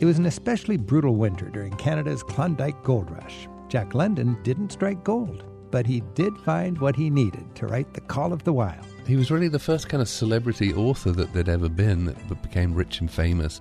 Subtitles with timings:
[0.00, 3.48] It was an especially brutal winter during Canada's Klondike Gold Rush.
[3.68, 8.00] Jack London didn't strike gold, but he did find what he needed to write The
[8.00, 8.84] Call of the Wild.
[9.06, 12.74] He was really the first kind of celebrity author that there'd ever been that became
[12.74, 13.60] rich and famous.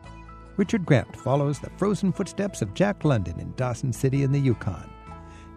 [0.58, 4.90] Richard Grant follows the frozen footsteps of Jack London in Dawson City in the Yukon.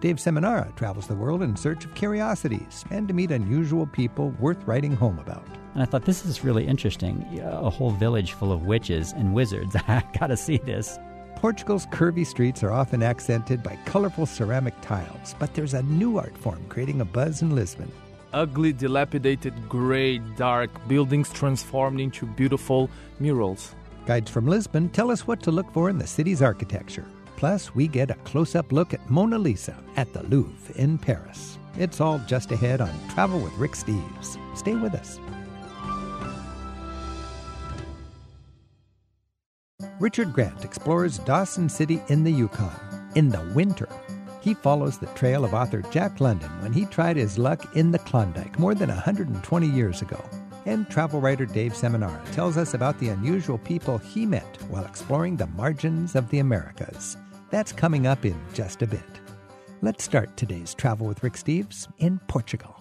[0.00, 4.62] Dave Seminara travels the world in search of curiosities and to meet unusual people worth
[4.66, 5.46] writing home about.
[5.72, 7.26] And I thought, this is really interesting.
[7.42, 9.74] A whole village full of witches and wizards.
[9.88, 10.98] I gotta see this.
[11.36, 16.36] Portugal's curvy streets are often accented by colorful ceramic tiles, but there's a new art
[16.36, 17.90] form creating a buzz in Lisbon.
[18.32, 23.74] Ugly, dilapidated, gray, dark buildings transformed into beautiful murals.
[24.06, 27.06] Guides from Lisbon tell us what to look for in the city's architecture.
[27.36, 31.58] Plus, we get a close up look at Mona Lisa at the Louvre in Paris.
[31.78, 34.38] It's all just ahead on Travel with Rick Steves.
[34.56, 35.20] Stay with us.
[39.98, 42.70] Richard Grant explores Dawson City in the Yukon
[43.14, 43.88] in the winter.
[44.40, 47.98] He follows the trail of author Jack London when he tried his luck in the
[47.98, 50.22] Klondike more than 120 years ago.
[50.66, 55.36] And travel writer Dave Seminara tells us about the unusual people he met while exploring
[55.36, 57.16] the margins of the Americas.
[57.48, 59.00] That's coming up in just a bit.
[59.80, 62.74] Let's start today's Travel with Rick Steves in Portugal.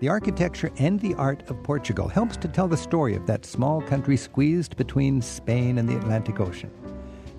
[0.00, 3.82] The architecture and the art of Portugal helps to tell the story of that small
[3.82, 6.70] country squeezed between Spain and the Atlantic Ocean.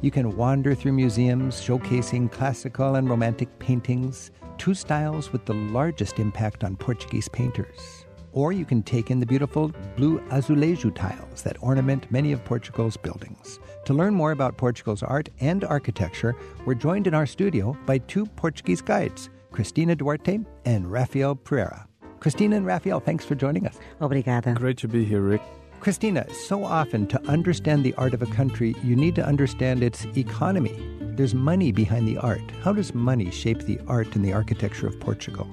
[0.02, 4.30] You can wander through museums showcasing classical and romantic paintings,
[4.60, 8.05] two styles with the largest impact on Portuguese painters.
[8.36, 12.98] Or you can take in the beautiful blue azulejo tiles that ornament many of Portugal's
[12.98, 13.60] buildings.
[13.86, 18.26] To learn more about Portugal's art and architecture, we're joined in our studio by two
[18.26, 21.88] Portuguese guides, Cristina Duarte and Rafael Pereira.
[22.20, 23.80] Cristina and Rafael, thanks for joining us.
[24.02, 24.54] Obrigada.
[24.54, 25.42] Great to be here, Rick.
[25.80, 30.06] Cristina, so often to understand the art of a country, you need to understand its
[30.18, 30.76] economy.
[31.00, 32.42] There's money behind the art.
[32.64, 35.48] How does money shape the art and the architecture of Portugal?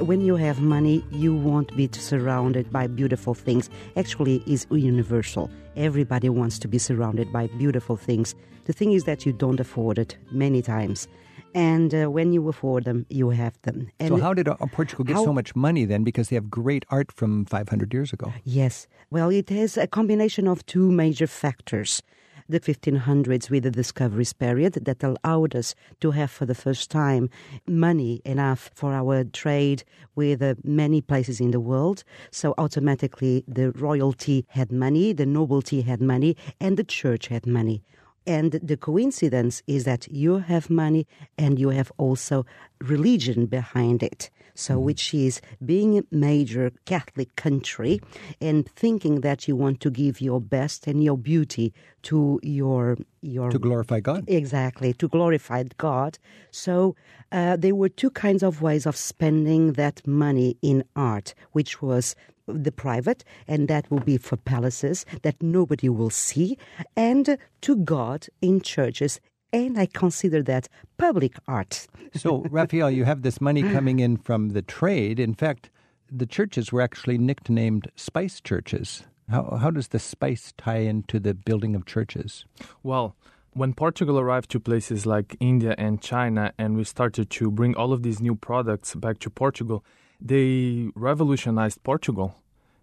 [0.00, 3.70] When you have money, you won't be surrounded by beautiful things.
[3.96, 5.50] Actually, is universal.
[5.76, 8.34] Everybody wants to be surrounded by beautiful things.
[8.64, 11.06] The thing is that you don't afford it many times
[11.54, 13.88] and uh, when you afford them, you have them.
[14.00, 16.02] And so, how did uh, Portugal get how, so much money then?
[16.02, 18.32] Because they have great art from 500 years ago.
[18.42, 18.88] Yes.
[19.10, 22.02] Well, it has a combination of two major factors.
[22.46, 27.30] The 1500s with the discoveries period that allowed us to have for the first time
[27.66, 29.82] money enough for our trade
[30.14, 32.04] with uh, many places in the world.
[32.30, 37.82] So automatically the royalty had money, the nobility had money, and the church had money.
[38.26, 41.06] And the coincidence is that you have money
[41.38, 42.44] and you have also
[42.80, 44.30] religion behind it.
[44.54, 44.84] So, mm-hmm.
[44.84, 48.00] which is being a major Catholic country
[48.40, 51.72] and thinking that you want to give your best and your beauty
[52.02, 54.24] to your your to glorify God.
[54.28, 56.18] Exactly, to glorify God.
[56.50, 56.94] So
[57.32, 62.14] uh, there were two kinds of ways of spending that money in art, which was
[62.46, 66.58] the private, and that will be for palaces that nobody will see,
[66.96, 69.20] and to God in churches.
[69.54, 71.86] And I consider that public art.
[72.16, 75.20] so, Rafael, you have this money coming in from the trade.
[75.20, 75.70] In fact,
[76.10, 79.04] the churches were actually nicknamed spice churches.
[79.30, 82.44] How, how does the spice tie into the building of churches?
[82.82, 83.14] Well,
[83.52, 87.92] when Portugal arrived to places like India and China, and we started to bring all
[87.92, 89.84] of these new products back to Portugal,
[90.20, 92.34] they revolutionized Portugal.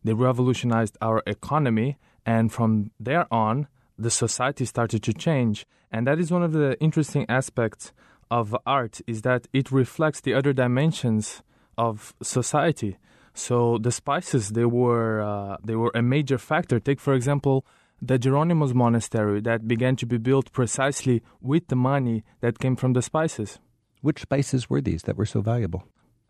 [0.06, 3.68] They revolutionized our economy, and from there on,
[4.02, 5.66] the society started to change.
[5.92, 7.94] And that is one of the interesting aspects
[8.30, 11.44] of art is that it reflects the other dimensions
[11.78, 12.98] of society.
[13.34, 16.80] So the spices they were uh, they were a major factor.
[16.80, 17.66] Take for example
[18.02, 22.94] the Jerónimos monastery that began to be built precisely with the money that came from
[22.94, 23.60] the spices.
[24.02, 25.84] Which spices were these that were so valuable?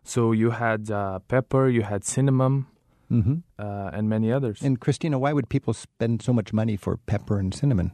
[0.03, 2.65] So you had uh, pepper, you had cinnamon,
[3.11, 3.35] mm-hmm.
[3.59, 4.61] uh, and many others.
[4.61, 7.91] And Cristina, why would people spend so much money for pepper and cinnamon?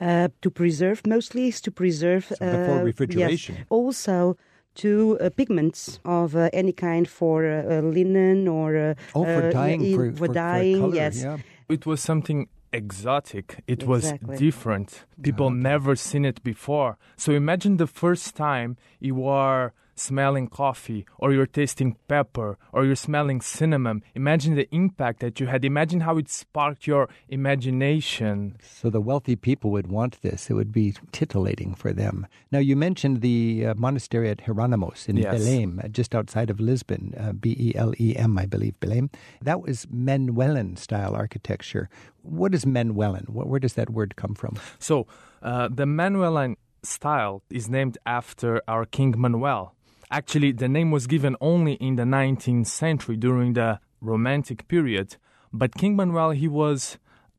[0.00, 2.26] Uh, to preserve, mostly is to preserve.
[2.26, 3.54] So before uh, refrigeration.
[3.56, 3.66] Yes.
[3.70, 4.36] Also,
[4.76, 9.94] to uh, pigments of uh, any kind for uh, linen or uh, oh, for dyeing,
[9.94, 10.80] for, for, for, dyeing.
[10.80, 11.38] color, yes, yeah.
[11.68, 13.62] it was something exotic.
[13.66, 14.28] It Exactly.
[14.28, 15.04] was different.
[15.22, 15.54] People okay.
[15.54, 16.98] never seen it before.
[17.16, 22.94] So imagine the first time you are smelling coffee or you're tasting pepper or you're
[22.96, 24.02] smelling cinnamon.
[24.14, 25.64] Imagine the impact that you had.
[25.64, 28.56] Imagine how it sparked your imagination.
[28.62, 30.50] So the wealthy people would want this.
[30.50, 32.26] It would be titillating for them.
[32.52, 35.34] Now, you mentioned the uh, monastery at Hieronymos in Yes.
[35.34, 39.12] Belém, uh, just outside of Lisbon, uh, B E L E M, I believe, Belém.
[39.42, 41.88] That was Manuelan style architecture.
[42.22, 43.26] What is Manuelan?
[43.28, 44.56] Where does that word come from?
[44.78, 45.06] So,
[45.42, 49.74] uh, the Manueline style is named after our King Manuel.
[50.10, 55.16] Actually, the name was given only in the 19th century during the Romantic period,
[55.52, 56.98] but King Manuel, he was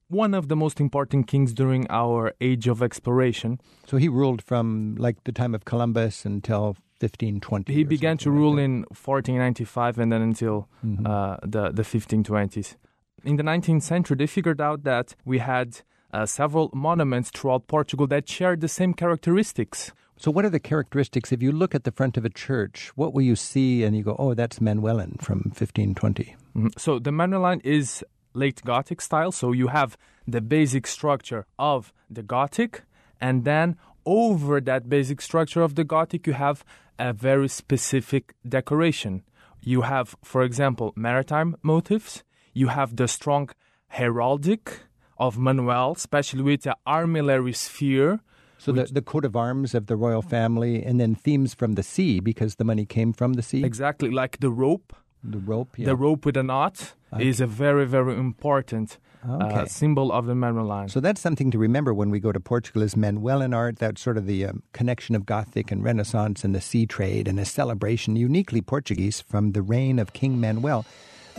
[0.10, 3.60] one of the most important kings during our age of exploration.
[3.86, 7.74] So he ruled from like the time of Columbus until 1520.
[7.74, 11.06] He began to like rule in 1495 and then until Mhm.
[11.08, 12.76] uh, the, the 1520s.
[13.24, 15.82] In the 19th century, they figured out that we had
[16.14, 19.92] uh, several monuments throughout Portugal that shared the same characteristics.
[20.20, 21.32] So, what are the characteristics?
[21.32, 24.04] If you look at the front of a church, what will you see and you
[24.04, 26.36] go, oh, that's Manuelan from 1520?
[26.56, 26.80] Mhm.
[26.80, 28.04] So the Manueline is
[28.34, 29.32] late Gothic style.
[29.32, 29.96] So you have
[30.28, 32.84] the basic structure of the Gothic,
[33.22, 33.76] and then
[34.06, 36.64] over that basic structure of the Gothic, you have
[36.98, 39.24] a very specific decoration.
[39.62, 42.24] You have, for example, maritime motifs.
[42.54, 43.50] You have the strong
[43.94, 44.80] heraldic
[45.20, 48.20] of Manuel, especially with the armillary sphere.
[48.58, 51.84] So, the, the coat of arms of the royal family, and then themes from the
[51.84, 53.64] sea because the money came from the sea.
[53.64, 54.96] Exactly like the rope.
[55.24, 55.86] The rope, yeah.
[55.86, 57.28] The rope with a knot Okay.
[57.28, 60.90] is a very, very important uh, symbol of the Manueline.
[60.90, 64.18] So that's something to remember when we go to Portugal is Manuelan art, that's sort
[64.18, 68.16] of the um, connection of Gothic and Renaissance and the sea trade and a celebration
[68.16, 70.86] uniquely Portuguese from the reign of King Manuel.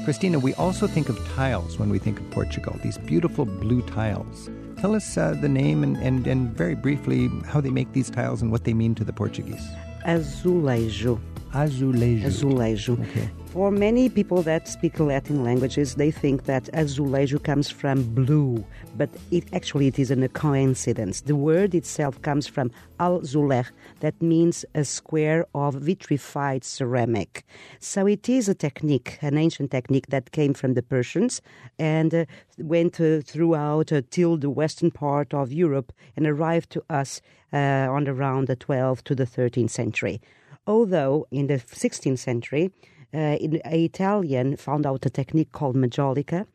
[0.05, 4.49] Cristina, we also think of tiles when we think of Portugal, these beautiful blue tiles.
[4.81, 8.43] Tell us uh, the name and, and, and very briefly how they make these tiles
[8.43, 9.67] and what they mean to the Portuguese.
[10.07, 11.19] Azulejo.
[11.53, 12.27] Azulejo.
[12.27, 13.01] Azulejo.
[13.01, 13.31] Okay.
[13.47, 18.63] For many people that speak Latin languages, they think that azulejo comes from blue,
[18.97, 21.23] but it actually it is a coincidence.
[21.23, 23.67] The word itself comes from alzuler,
[24.01, 27.43] that means a square of vitrified ceramic.
[27.81, 31.41] So it is a technique, an ancient technique that came from the Persians
[31.79, 32.25] and uh,
[32.59, 37.23] went uh, throughout uh, till the western part of Europe and arrived to us
[37.53, 40.21] uh, on around the 12th to the 13th century.
[40.69, 42.71] Although in the 16th century,
[43.15, 46.47] uh, in, a Italian found out a technique called majolica,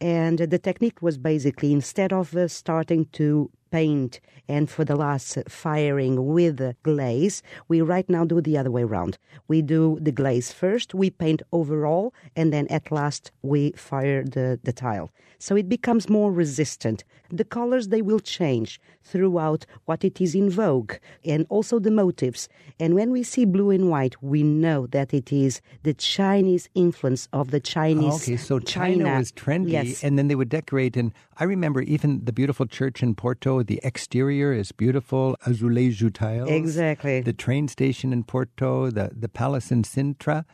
[0.00, 5.38] and the technique was basically instead of uh, starting to paint and for the last
[5.48, 9.16] firing with glaze, we right now do the other way around.
[9.48, 14.58] We do the glaze first, we paint overall, and then at last we fire the,
[14.62, 15.10] the tile.
[15.38, 17.02] So it becomes more resistant.
[17.30, 20.94] The colors they will change throughout what it is in vogue
[21.24, 22.48] and also the motives.
[22.78, 27.26] And when we see blue and white, we know that it is the Chinese influence
[27.32, 28.22] of the Chinese.
[28.22, 30.04] Okay, so China, was trendy, Yes.
[30.04, 30.96] and then they would decorate.
[30.96, 33.59] And I remember even the beautiful church in Porto.
[33.62, 36.50] The exterior is beautiful, azulejo tiles.
[36.50, 37.20] Exactly.
[37.20, 40.44] The train station in Porto, the the palace in Sintra.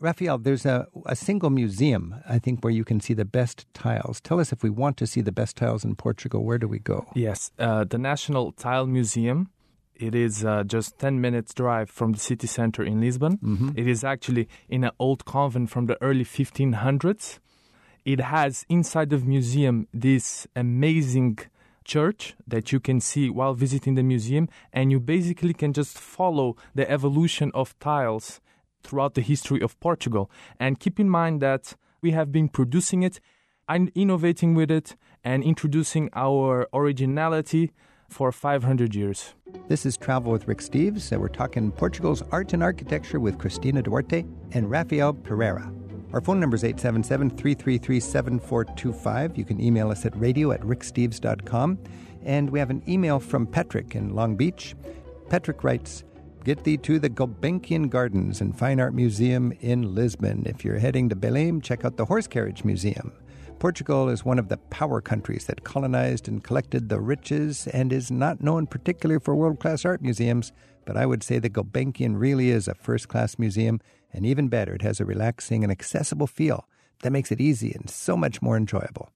[0.00, 4.18] Rafael, there's a, a single museum, I think, where you can see the best tiles.
[4.22, 6.78] Tell us if we want to see the best tiles in Portugal, where do we
[6.78, 7.06] go?
[7.14, 9.50] Yes, uh, the National Tile Museum.
[9.94, 13.74] It is uh, just 10 minutes drive from the city center in Lisbon.
[13.76, 17.38] It is actually in an old convent from the early 1500s.
[18.06, 21.40] It has inside the museum this amazing
[21.90, 26.56] church that you can see while visiting the museum, and you basically can just follow
[26.74, 28.40] the evolution of tiles
[28.84, 30.30] throughout the history of Portugal.
[30.60, 33.20] And keep in mind that we have been producing it
[33.68, 37.72] and innovating with it and introducing our originality
[38.08, 39.34] for 500 years.
[39.68, 43.82] This is Travel with Rick Steves, and we're talking Portugal's art and architecture with Cristina
[43.82, 45.72] Duarte and Rafael Pereira.
[46.12, 49.38] Our phone number is 877 333 7425.
[49.38, 51.78] You can email us at radio at ricksteves.com.
[52.24, 54.74] And we have an email from Patrick in Long Beach.
[55.28, 56.02] Patrick writes,
[56.44, 60.44] Get thee to the Gulbenkian Gardens and Fine Art Museum in Lisbon.
[60.46, 63.12] If you're heading to Belém, check out the Horse Carriage Museum.
[63.60, 68.10] Portugal is one of the power countries that colonized and collected the riches and is
[68.10, 70.50] not known particularly for world class art museums,
[70.86, 73.78] but I would say the Gulbenkian really is a first class museum,
[74.12, 76.68] and even better, it has a relaxing and accessible feel
[77.02, 79.10] that makes it easy and so much more enjoyable.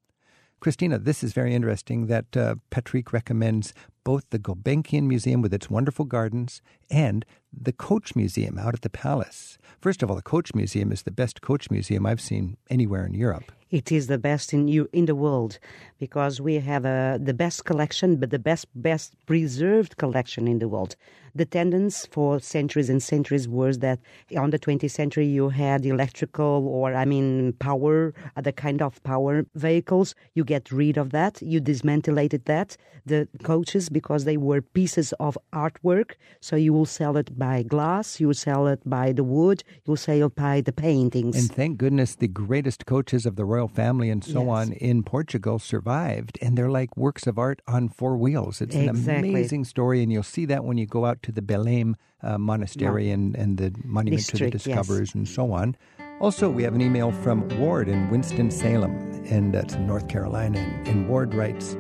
[0.61, 5.69] Cristina, this is very interesting that uh, Patrick recommends both the Gulbenkian Museum with its
[5.69, 9.59] wonderful gardens and the Coach Museum out at the Palace.
[9.81, 13.13] First of all, the Coach Museum is the best coach museum I've seen anywhere in
[13.13, 13.53] Europe.
[13.71, 15.59] It is the best in in the world
[15.99, 20.69] because we have uh, the best collection, but the best best preserved collection in the
[20.69, 20.97] world.
[21.35, 23.99] The tendency for centuries and centuries was that
[24.37, 29.45] on the 20th century you had electrical or I mean power, other kind of power
[29.55, 30.15] vehicles.
[30.35, 31.43] You get rid of that.
[31.43, 32.77] You dismantleted that.
[33.07, 38.19] The coaches because they were pieces of artwork, so you will sell it by glass,
[38.21, 41.37] you will sell it by the wood, you will sell it by the paintings.
[41.37, 44.49] And thank goodness the greatest coaches of the royal family and so Yes.
[44.49, 48.63] on in Portugal survived, and they're like works of art on four wheels.
[48.63, 49.13] It's Exactly.
[49.13, 52.39] an amazing story, and you'll see that when you go out to the Belém uh,
[52.39, 54.63] Monastery and, and the Monument to the District, yes.
[54.65, 55.77] Discoverers and so on.
[56.21, 60.59] Also, we have an email from Ward in Winston-Salem, and that's in North Carolina.
[60.59, 61.77] And, and Ward writes,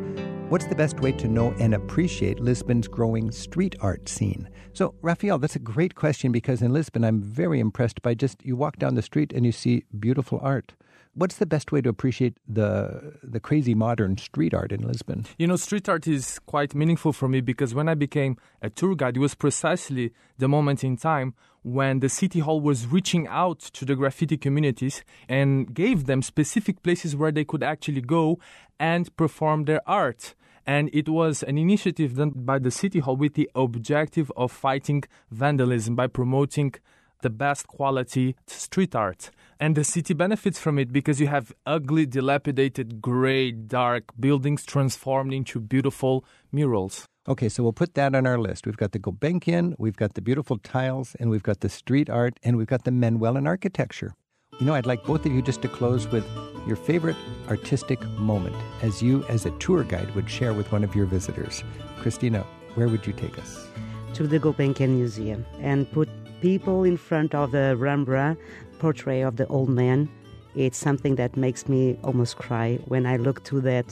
[0.49, 4.49] What's the best way to know and appreciate Lisbon's growing street art scene?
[4.73, 8.55] So, Rafael, that's a great question because in Lisbon, I'm very impressed by just you
[8.55, 10.75] walk down the street and you see beautiful art.
[11.17, 15.27] What's the best way to appreciate the the crazy modern street art in Lisbon?
[15.39, 18.97] You know, street art is quite meaningful for me because when I became a tour
[18.97, 23.61] guide, it was precisely the moment in time when the city hall was reaching out
[23.61, 28.41] to the graffiti communities and gave them specific places where they could actually go
[28.81, 30.35] and perform their art.
[30.67, 35.05] And it was an initiative done by the city hall with the objective of fighting
[35.31, 36.75] vandalism by promoting
[37.23, 39.31] the best quality street art.
[39.61, 45.33] And the city benefits from it because you have ugly, dilapidated, gray, dark buildings transformed
[45.33, 47.07] into beautiful murals.
[47.27, 48.67] Okay, so we'll put that on our list.
[48.67, 52.39] We've got the Gulbenkian, we've got the beautiful tiles, and we've got the street art,
[52.43, 54.15] and we've got the Manuelan architecture.
[54.61, 56.27] You know, I'd like both of you just to close with
[56.67, 57.17] your favorite
[57.49, 61.65] artistic moment as you, as a tour guide, would share with one of your visitors.
[62.01, 63.67] Cristina, where would you take us?
[64.15, 66.09] to the Gulbenkian Museum and put
[66.41, 68.39] people in front of the Rembrandt
[68.85, 70.11] portrait of the old man.
[70.55, 73.89] It's something that makes me almost cry when I look to that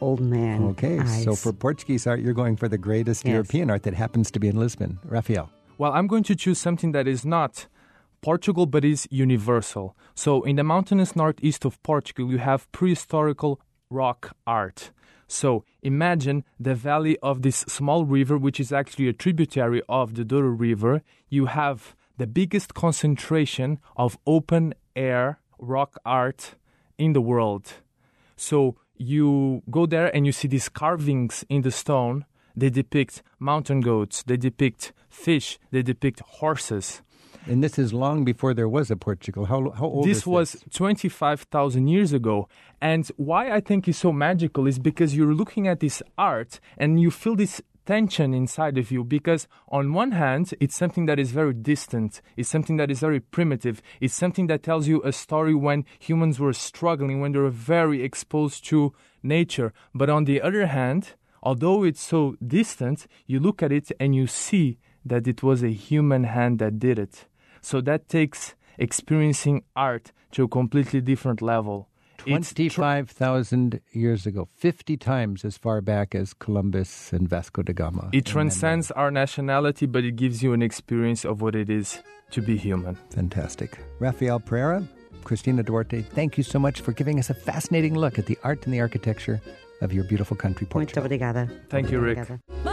[0.00, 0.58] old man.
[0.72, 3.32] Okay, so for Portuguese art, you're going for the greatest Yes.
[3.34, 4.98] European art that happens to be in Lisbon.
[5.04, 5.48] Rafael.
[5.78, 7.68] Well, I'm going to choose something that is not
[8.20, 9.86] Portugal but is universal.
[10.24, 13.52] So, in the mountainous northeast of Portugal, you have prehistorical
[13.90, 14.90] rock art.
[15.28, 20.24] So, imagine the valley of this small river, which is actually a tributary of the
[20.24, 20.94] Douro River.
[21.36, 26.54] You have the biggest concentration of open air rock art
[26.96, 27.64] in the world.
[28.36, 32.24] So you go there and you see these carvings in the stone.
[32.54, 37.02] They depict mountain goats, they depict fish, they depict horses.
[37.48, 39.46] And this is long before there was a Portugal.
[39.46, 42.48] How, how old is this was 25,000 years ago.
[42.80, 47.00] And why I think it's so magical is because you're looking at this art and
[47.00, 51.32] you feel this tension inside of you because on one hand it's something that is
[51.32, 55.54] very distant it's something that is very primitive it's something that tells you a story
[55.54, 59.72] when humans were struggling when they were very exposed to nature.
[59.94, 64.26] But on the other hand although it's so distant you look at it and you
[64.26, 67.26] see that it was a human hand that did it.
[67.60, 71.88] So that takes experiencing art to a completely different level
[72.24, 78.08] 25,000 years ago, 50 times as far back as Columbus and Vasco da Gama.
[78.12, 82.00] It transcends our nationality, but it gives you an experience of what it is
[82.30, 82.96] to be human.
[82.96, 83.78] uh, Fantastic.
[83.98, 84.86] Rafael Pereira,
[85.24, 88.64] Cristina Duarte, thank you so much for giving us a fascinating look at the art
[88.64, 89.40] and the architecture
[89.80, 91.48] of your beautiful country, Muito obrigada.
[91.68, 92.18] Thank you, Rick.
[92.18, 92.71] Obrigada.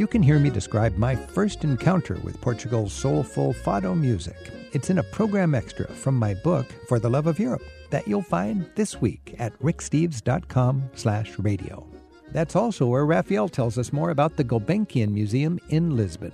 [0.00, 4.50] You can hear me describe my first encounter with Portugal's soulful fado music.
[4.72, 8.22] It's in a program extra from my book, For the Love of Europe, that you'll
[8.22, 11.86] find this week at ricksteves.com slash radio.
[12.32, 16.32] That's also where Rafael tells us more about the Gulbenkian Museum in Lisbon.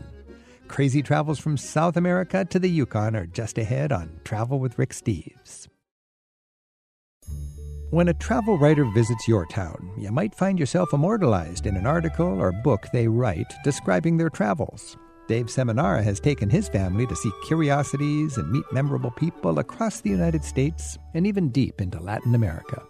[0.69, 4.91] Crazy travels from South America to the Yukon are just ahead on Travel with Rick
[4.91, 5.67] Steves.
[7.91, 12.27] When a travel writer visits your town, you might find yourself immortalized in an article
[12.27, 14.97] or book they write describing their travels.
[15.29, 20.11] Dave Seminara has taken his family to see curiosities and meet memorable people across the
[20.11, 22.83] United States and even deep into Latin America.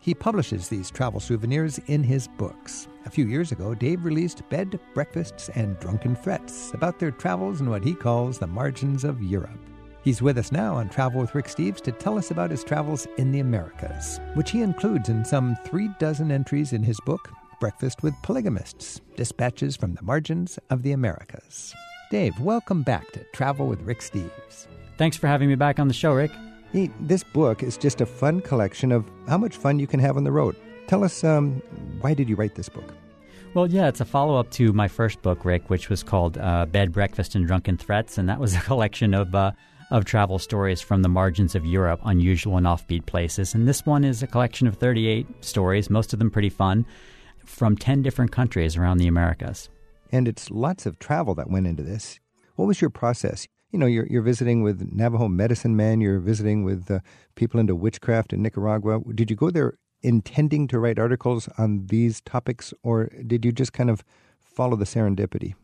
[0.00, 2.88] He publishes these travel souvenirs in his books.
[3.06, 7.70] A few years ago, Dave released Bed, Breakfasts, and Drunken Threats about their travels in
[7.70, 9.60] what he calls the margins of Europe.
[10.04, 13.08] He's with us now on Travel with Rick Steves to tell us about his travels
[13.16, 18.02] in the Americas, which he includes in some three dozen entries in his book, Breakfast
[18.02, 21.74] with Polygamists Dispatches from the Margins of the Americas.
[22.10, 24.66] Dave, welcome back to Travel with Rick Steves.
[24.98, 26.32] Thanks for having me back on the show, Rick.
[26.70, 30.18] Hey, This book is just a fun collection of how much fun you can have
[30.18, 30.54] on the road.
[30.86, 31.62] Tell us, um,
[32.02, 32.92] why did you write this book?
[33.54, 36.66] Well, yeah, it's a follow up to my first book, Rick, which was called uh,
[36.66, 38.18] Bed, Breakfast, and Drunken Threats.
[38.18, 39.52] And that was a collection of, uh,
[39.94, 43.54] of travel stories from the margins of Europe, unusual and offbeat places.
[43.54, 46.84] And this one is a collection of 38 stories, most of them pretty fun,
[47.44, 49.68] from 10 different countries around the Americas.
[50.10, 52.18] And it's lots of travel that went into this.
[52.56, 53.46] What was your process?
[53.70, 56.98] You know, you're, you're visiting with Navajo medicine men, you're visiting with uh,
[57.36, 58.98] people into witchcraft in Nicaragua.
[59.14, 63.72] Did you go there intending to write articles on these topics, or did you just
[63.72, 64.02] kind of
[64.40, 65.54] follow the serendipity?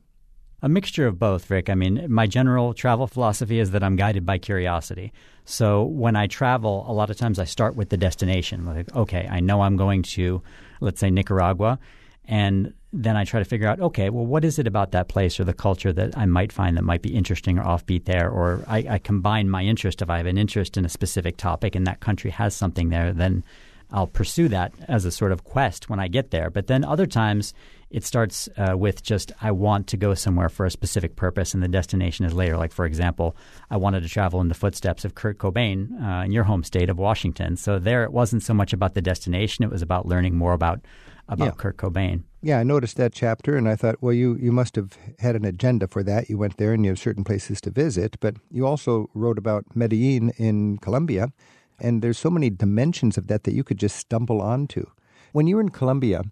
[0.63, 1.71] A mixture of both, Rick.
[1.71, 5.13] I mean, my general travel philosophy is that I'm guided by curiosity.
[5.45, 8.67] So when I travel, a lot of times I start with the destination.
[8.67, 10.43] Like, okay, I know I'm going to,
[10.81, 11.79] let's say, Nicaragua.
[12.27, 15.41] And then I try to figure out, okay, well, what is it about that place
[15.41, 18.29] or the culture that I might find that might be interesting or offbeat there?
[18.29, 20.03] Or I, I combine my interest.
[20.03, 23.13] If I have an interest in a specific topic and that country has something there,
[23.13, 23.43] then
[23.91, 26.51] I'll pursue that as a sort of quest when I get there.
[26.51, 27.55] But then other times
[27.91, 31.63] it starts uh, with just I want to go somewhere for a specific purpose, and
[31.63, 32.57] the destination is later.
[32.57, 33.37] Like for example,
[33.71, 36.89] I wanted to travel in the footsteps of Kurt Cobain uh, in your home state
[36.89, 37.57] of Washington.
[37.57, 40.81] So there, it wasn't so much about the destination; it was about learning more about
[41.29, 41.53] about Yeah.
[41.57, 42.25] Kurt Cobain.
[42.43, 45.45] Yeah, I noticed that chapter, and I thought, well, you, you must have had an
[45.45, 46.29] agenda for that.
[46.29, 49.65] You went there and you have certain places to visit, but you also wrote about
[49.77, 51.33] Medellin in Colombia,
[51.79, 54.87] and there's so many dimensions of that that you could just stumble onto.
[55.33, 56.23] When you were in Colombia,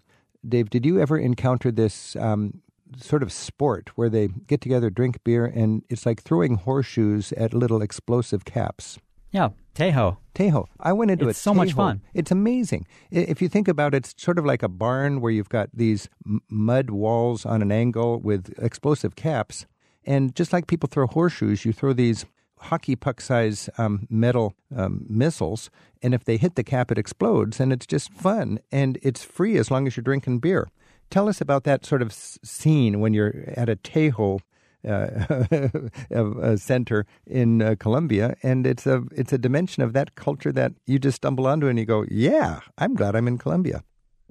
[0.49, 2.61] Dave, did you ever encounter this um,
[2.97, 7.53] sort of sport where they get together, drink beer, and it's like throwing horseshoes at
[7.53, 8.99] little explosive caps?
[9.31, 10.17] Yeah, Tejo.
[10.35, 10.67] Tejo.
[10.81, 11.31] I went into it.
[11.31, 12.01] It's a so much fun.
[12.15, 12.87] It's amazing.
[13.11, 16.09] If you think about it, it's sort of like a barn where you've got these
[16.27, 19.67] m- mud walls on an angle with explosive caps.
[20.05, 22.25] And just like people throw horseshoes, you throw these
[22.61, 25.71] hockey puck size um, metal um, missiles.
[26.03, 27.61] And if they hit the cap, it explodes.
[27.61, 28.61] And it's just fun.
[28.71, 30.69] And it's free as long as you're drinking beer.
[31.11, 34.41] Tell us about that sort of scene when you're at a Tejo
[34.87, 40.73] uh, center in uh, Colombia, and it's a it's a dimension of that culture that
[40.87, 43.83] you just stumble onto, and you go, "Yeah, I'm glad I'm in Colombia."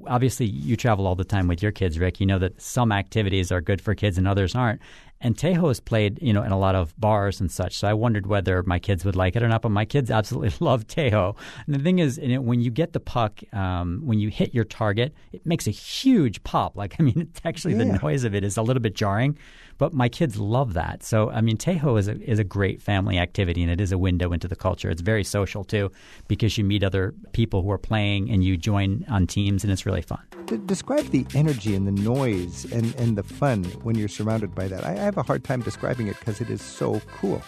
[0.06, 2.20] Obviously you travel all the time with your kids, Rick.
[2.20, 4.82] You know that some activities are good for kids and others aren't.
[5.20, 7.76] And Tejo is played, you know, in a lot of bars and such.
[7.76, 9.64] So I wondered whether my kids would like it or not.
[9.64, 11.36] But my kids absolutely love Tejo.
[11.66, 14.64] And the thing is, it, when you get the puck, um, when you hit your
[14.66, 16.78] target, it makes a huge pop.
[16.78, 17.86] Like I mean, it's actually Yeah.
[17.86, 19.38] the noise of it is a little bit jarring,
[19.78, 21.04] but my kids love that.
[21.04, 23.98] So I mean, Tejo is a is a great family activity, and it is a
[23.98, 24.90] window into the culture.
[24.90, 25.92] It's very social too,
[26.28, 29.86] because you meet other people who are playing, and you join on teams, and it's
[29.86, 30.20] really fun.
[30.46, 34.68] D- describe the energy and the noise and, and the fun when you're surrounded by
[34.68, 34.86] that.
[34.86, 37.42] I, I have a hard time describing it because it is so cool.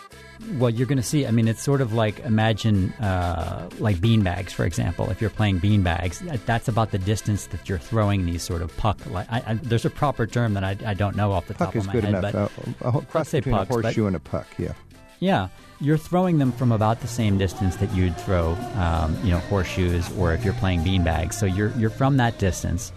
[0.57, 1.27] Well, you're going to see.
[1.27, 5.09] I mean, it's sort of like imagine uh, like beanbags, for example.
[5.09, 9.05] If you're playing beanbags, that's about the distance that you're throwing these sort of puck.
[9.07, 11.73] Like, I, I, there's a proper term that I, I don't know off the Puck
[11.73, 12.18] top of my good head, enough.
[12.21, 12.47] But Uh,
[12.81, 14.47] a ho- cross between pucks, a horseshoe and a puck.
[14.57, 14.73] Yeah.
[15.19, 15.47] yeah,
[15.81, 20.09] you're throwing them from about the same distance that you'd throw, um, you know, horseshoes,
[20.17, 21.33] or if you're playing beanbags.
[21.33, 22.91] So you're you're from that distance,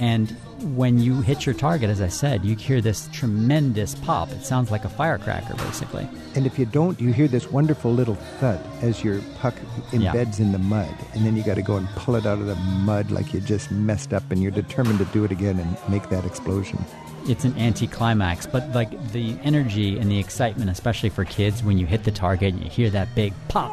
[0.00, 0.34] and
[0.64, 4.30] when you hit your target, as I said, you hear this tremendous pop.
[4.32, 6.08] It sounds like a firecracker, basically.
[6.34, 9.54] And if you don't, you hear this wonderful little thud as your puck
[9.92, 10.12] Yeah.
[10.12, 10.94] embeds in the mud.
[11.12, 13.40] And then you got to go and pull it out of the mud like you
[13.40, 16.78] just messed up and you're determined to do it again and make that explosion.
[17.28, 21.86] it's an anticlimax, but like the energy and the excitement, especially for kids, when you
[21.86, 23.72] hit the target and you hear that big pop,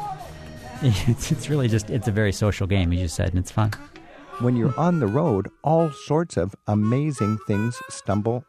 [0.82, 3.70] it's, it's really just it's a very social game, as you said, and it's fun.
[4.42, 8.44] When you're on the road, all sorts of amazing things stumble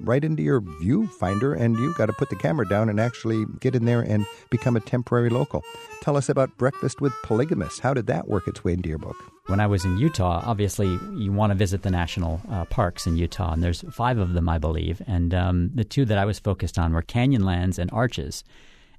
[0.00, 3.74] right into your viewfinder, and you've got to put the camera down and actually get
[3.74, 5.62] in there and become a temporary local.
[6.00, 7.80] Tell us about Breakfast with Polygamists.
[7.80, 9.16] How did that work its way into your book?
[9.46, 13.18] When I was in Utah, obviously you want to visit the national uh, parks in
[13.18, 15.02] Utah, and there's five of them, I believe.
[15.06, 18.44] And um, the two that I was focused on were Canyonlands and Arches.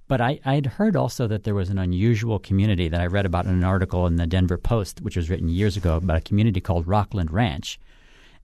[0.07, 3.45] But I, I'd heard also that there was an unusual community that I read about
[3.45, 6.61] in an article in the Denver Post, which was written years ago, about a community
[6.61, 7.79] called Rockland Ranch.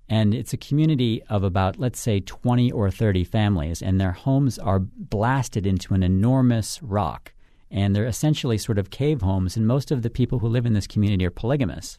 [0.10, 4.58] And it's a community of about, let's say, 20 or 30 families, and their homes
[4.60, 7.32] are blasted into an enormous rock.
[7.69, 10.74] And they're essentially sort of cave homes, and most of the people who live in
[10.74, 11.97] this community are polygamous.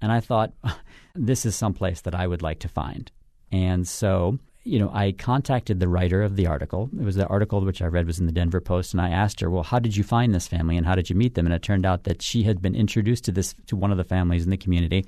[0.00, 0.52] And I thought,
[1.14, 3.10] this is someplace that I would like to find.
[3.52, 6.90] And so, you know, I contacted the writer of the article.
[6.98, 9.40] It was the article which I read was in the Denver Post, and I asked
[9.40, 11.54] her, "Well, how did you find this family, and how did you meet them?" And
[11.54, 14.44] it turned out that she had been introduced to this to one of the families
[14.44, 15.06] in the community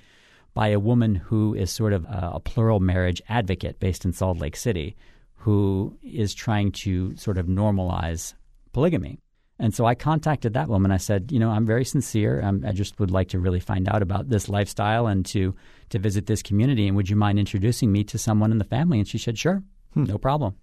[0.55, 4.39] by a woman who is sort of a, a plural marriage advocate based in Salt
[4.39, 4.97] Lake City,
[5.37, 8.35] who is trying to sort of normalize
[8.73, 9.19] polygamy.
[9.63, 10.91] And so I contacted that woman.
[10.91, 12.41] I said, you know, I'm very sincere.
[12.41, 15.55] I'm, I just would like to really find out about this lifestyle and to
[15.91, 16.89] to visit this community.
[16.89, 18.99] And would you mind introducing me to someone in the family?
[18.99, 19.63] And she said, sure,
[19.95, 20.57] no problem.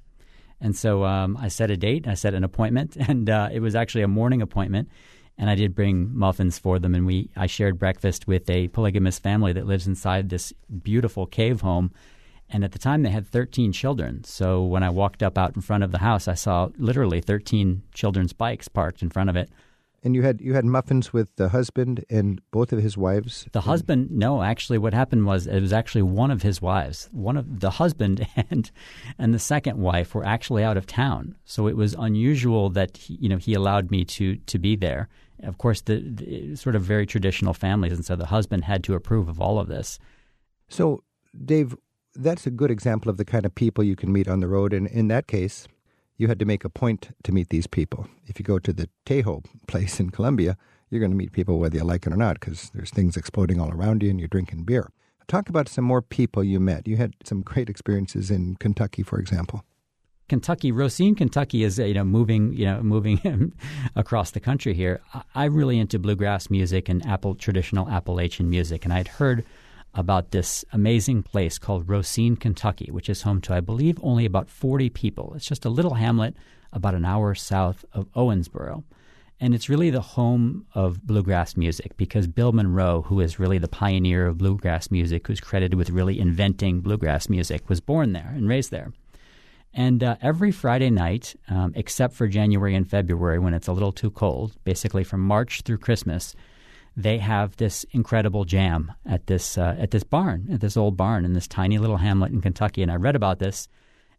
[0.60, 3.74] And so um, I set a date, I set an appointment, and uh, it was
[3.74, 4.90] actually a morning appointment.
[5.38, 9.18] And I did bring muffins for them, and we I shared breakfast with a polygamous
[9.18, 10.52] family that lives inside this
[10.84, 11.94] beautiful cave home.
[12.50, 14.24] And at the time, they had 13 children.
[14.24, 17.84] So when I walked up out in front of the house, I saw literally 13
[17.94, 19.50] children's bikes parked in front of it.
[20.02, 23.48] And you had you had muffins with the husband and both of his wives.
[23.52, 27.10] The husband, no, actually, what happened was it was actually one of his wives.
[27.12, 28.72] One of the husband and
[29.18, 33.16] and the second wife were actually out of town, so it was unusual that he,
[33.16, 35.10] you know he allowed me to to be there.
[35.44, 38.94] Of course, the, the sort of very traditional families, and so the husband had to
[38.94, 40.00] approve of all of this.
[40.70, 41.04] So,
[41.46, 41.76] Dave,
[42.20, 44.74] that's a good example of the kind of people you can meet on the road.
[44.74, 45.68] And in that case,
[46.18, 48.08] you had to make a point to meet these people.
[48.28, 50.58] If you go to the Tejo place in Colombia,
[50.90, 53.60] you're going to meet people whether you like it or not because there's things exploding
[53.60, 54.92] all around you and you're drinking beer.
[55.28, 56.88] Talk about some more people you met.
[56.88, 59.64] You had some great experiences in Kentucky, for example.
[60.28, 63.54] Kentucky, Rosine, Kentucky is you know moving you know moving
[63.96, 65.02] across the country here.
[65.34, 69.44] I'm really into bluegrass music and Apple traditional Appalachian music, and I'd heard
[69.94, 74.50] about this amazing place called Rosine, Kentucky, which is home to I believe only about
[74.50, 75.34] 40 people.
[75.36, 76.36] It's just a little hamlet
[76.72, 78.84] about an hour south of Owensboro.
[79.42, 83.70] And it's really the home of bluegrass music because Bill Monroe, who is really the
[83.70, 88.50] pioneer of bluegrass music, who's credited with really inventing bluegrass music, was born there and
[88.50, 88.92] raised there.
[89.74, 93.92] And uh, every Friday night, um, except for January and February when it's a little
[93.92, 96.36] too cold, basically from March through Christmas,
[97.02, 101.24] they have this incredible jam at this uh, at this barn, at this old barn
[101.26, 102.82] in this tiny little hamlet in Kentucky.
[102.84, 103.68] And I read about this,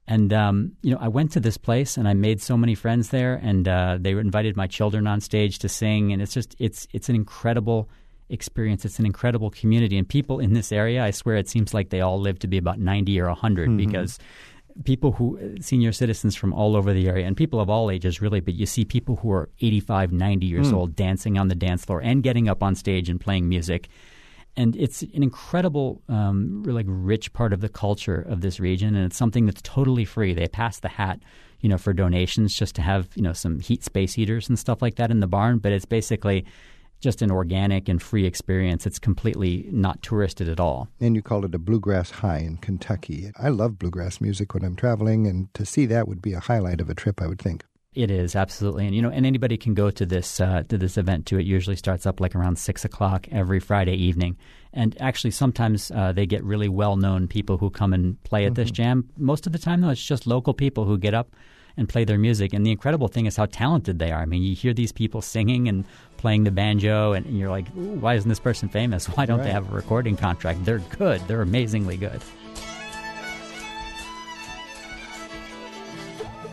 [0.06, 3.10] and um, you know, I went to this place and I made so many friends
[3.10, 6.88] there, and uh, they invited my children on stage to sing, and it's just it's
[6.92, 7.88] it's an incredible
[8.30, 8.84] experience.
[8.84, 12.00] It's an incredible community, and people in this area, I swear, it seems like they
[12.00, 13.76] all live to be about ninety or 100 Mhm.
[13.76, 14.18] because
[14.84, 18.40] people who senior citizens from all over the area and people of all ages really
[18.40, 20.74] but you see people who are 85 90 years Hmm.
[20.76, 23.88] old dancing on the dance floor and getting up on stage and playing music
[24.56, 29.04] and it's an incredible um, really rich part of the culture of this region and
[29.06, 31.20] it's something that's totally free they pass the hat
[31.60, 34.80] you know for donations just to have you know some heat space heaters and stuff
[34.82, 36.44] like that in the barn but it's basically
[37.00, 41.44] just an organic and free experience it's completely not touristed at all And you called
[41.44, 43.30] it a bluegrass high in Kentucky.
[43.38, 46.80] I love bluegrass music when I'm traveling, and to see that would be a highlight
[46.80, 47.64] of a trip, I would think.
[47.92, 50.96] It is absolutely, and you know, and anybody can go to this uh, to this
[50.96, 51.38] event too.
[51.38, 54.36] It usually starts up like around six o'clock every Friday evening,
[54.72, 58.54] and actually sometimes uh, they get really well known people who come and play at
[58.54, 59.08] this jam.
[59.16, 61.34] Most of the time, though, it's just local people who get up
[61.76, 62.52] and play their music.
[62.52, 64.22] And the incredible thing is how talented they are.
[64.22, 65.84] I mean, you hear these people singing and
[66.20, 69.06] playing the banjo, and, and you're like, Ooh, why isn't this person famous?
[69.16, 70.64] Why don't they have a recording contract?
[70.64, 71.20] They're good.
[71.22, 72.20] They're amazingly good.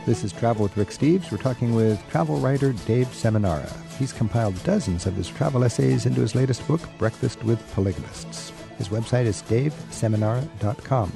[0.06, 1.32] This is Travel with Rick Steves.
[1.32, 3.70] We're talking with travel writer Dave Seminara.
[3.98, 8.54] He's compiled dozens of his travel essays into his latest book, Breakfast with Polygamists.
[8.78, 11.12] His website is daveseminara.com.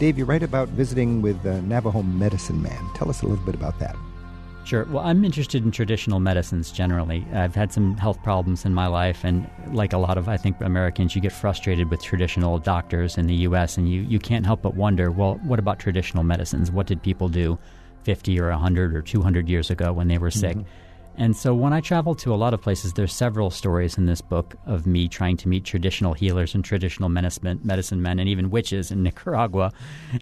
[0.00, 2.84] Dave, you write about visiting with the Navajo medicine man.
[2.94, 3.94] Tell us a little bit about that.
[4.70, 4.84] Sure.
[4.84, 7.26] Well, I'm interested in traditional medicines generally.
[7.34, 10.60] I've had some health problems in my life, and like a lot of, I think,
[10.60, 14.62] Americans, you get frustrated with traditional doctors in the U.S., and you, you can't help
[14.62, 16.70] but wonder well, what about traditional medicines?
[16.70, 17.58] What did people do
[18.04, 20.56] 50 or 100 or 200 years ago when they were sick?
[20.56, 20.68] Mm-hmm.
[21.16, 24.20] And so when I travel to a lot of places, there's several stories in this
[24.20, 28.90] book of me trying to meet traditional healers and traditional medicine, men and even witches
[28.90, 29.72] in Nicaragua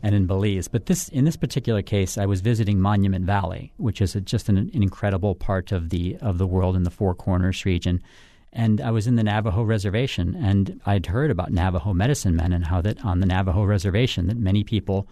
[0.03, 0.67] and in Belize.
[0.67, 4.49] But this, in this particular case, I was visiting Monument Valley, which is a, just
[4.49, 8.03] an, an incredible part of the of the world in the Four Corners region.
[8.53, 12.65] And I was in the Navajo reservation, and I'd heard about Navajo medicine men and
[12.65, 15.07] how that on the Navajo reservation that many people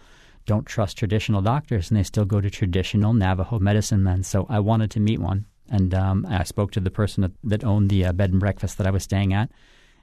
[0.47, 4.23] don't trust traditional doctors and they still go to traditional Navajo medicine men.
[4.23, 5.45] So I wanted to meet one.
[5.69, 8.87] And um, I spoke to the person that, owned the uh, bed and breakfast that
[8.87, 9.51] I was staying at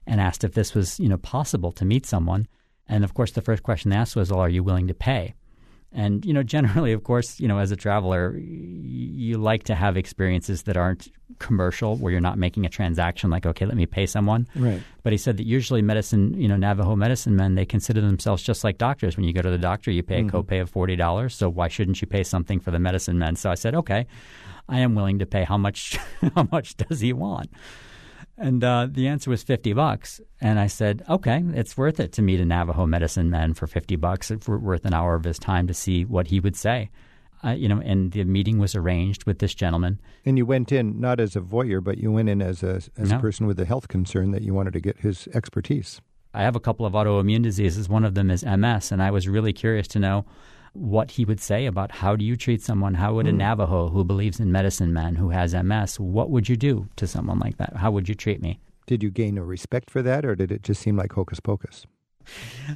[0.07, 2.47] and asked if this was you know possible to meet someone.
[2.87, 5.35] And of course, the first question they asked was, well, are you willing to pay?
[5.95, 9.97] And you know, generally, of course, you know, as a traveler, you like to have
[9.97, 13.31] experiences that aren't commercial, where you're not making a transaction.
[13.31, 14.47] Like, okay, let me pay someone.
[14.55, 14.83] Right.
[15.03, 18.65] But he said that usually medicine, you know, Navajo medicine men, they consider themselves just
[18.65, 19.17] like doctors.
[19.17, 21.35] When you go to the doctor, you pay a copay of forty dollars.
[21.35, 23.37] So why shouldn't you pay something for the medicine men?
[23.37, 24.07] So I said, okay,
[24.69, 25.45] I am willing to pay.
[25.45, 25.99] How much?
[26.35, 27.51] how much does he want?
[28.37, 30.21] And uh, the answer was fifty bucks.
[30.41, 33.97] And I said, okay, it's worth it to meet a Navajo medicine man for fifty
[33.97, 34.31] bucks.
[34.31, 36.91] It's worth an hour of his time to see what he would say.
[37.43, 40.01] I, you know, and the meeting was arranged with this gentleman.
[40.25, 43.11] And you went in not as a voyeur, but you went in as a as
[43.11, 43.19] No.
[43.19, 46.01] a person with a health concern that you wanted to get his expertise.
[46.33, 47.89] I have a couple of autoimmune diseases.
[47.89, 50.25] One of them is MS, and I was really curious to know
[50.75, 52.95] what he would say about how do you treat someone?
[52.95, 53.39] How would a hmm.
[53.39, 57.39] Navajo who believes in medicine man who has MS, what would you do to someone
[57.39, 57.77] like that?
[57.77, 58.61] How would you treat me?
[58.87, 61.87] Did you gain a respect for that, or did it just seem like hocus pocus?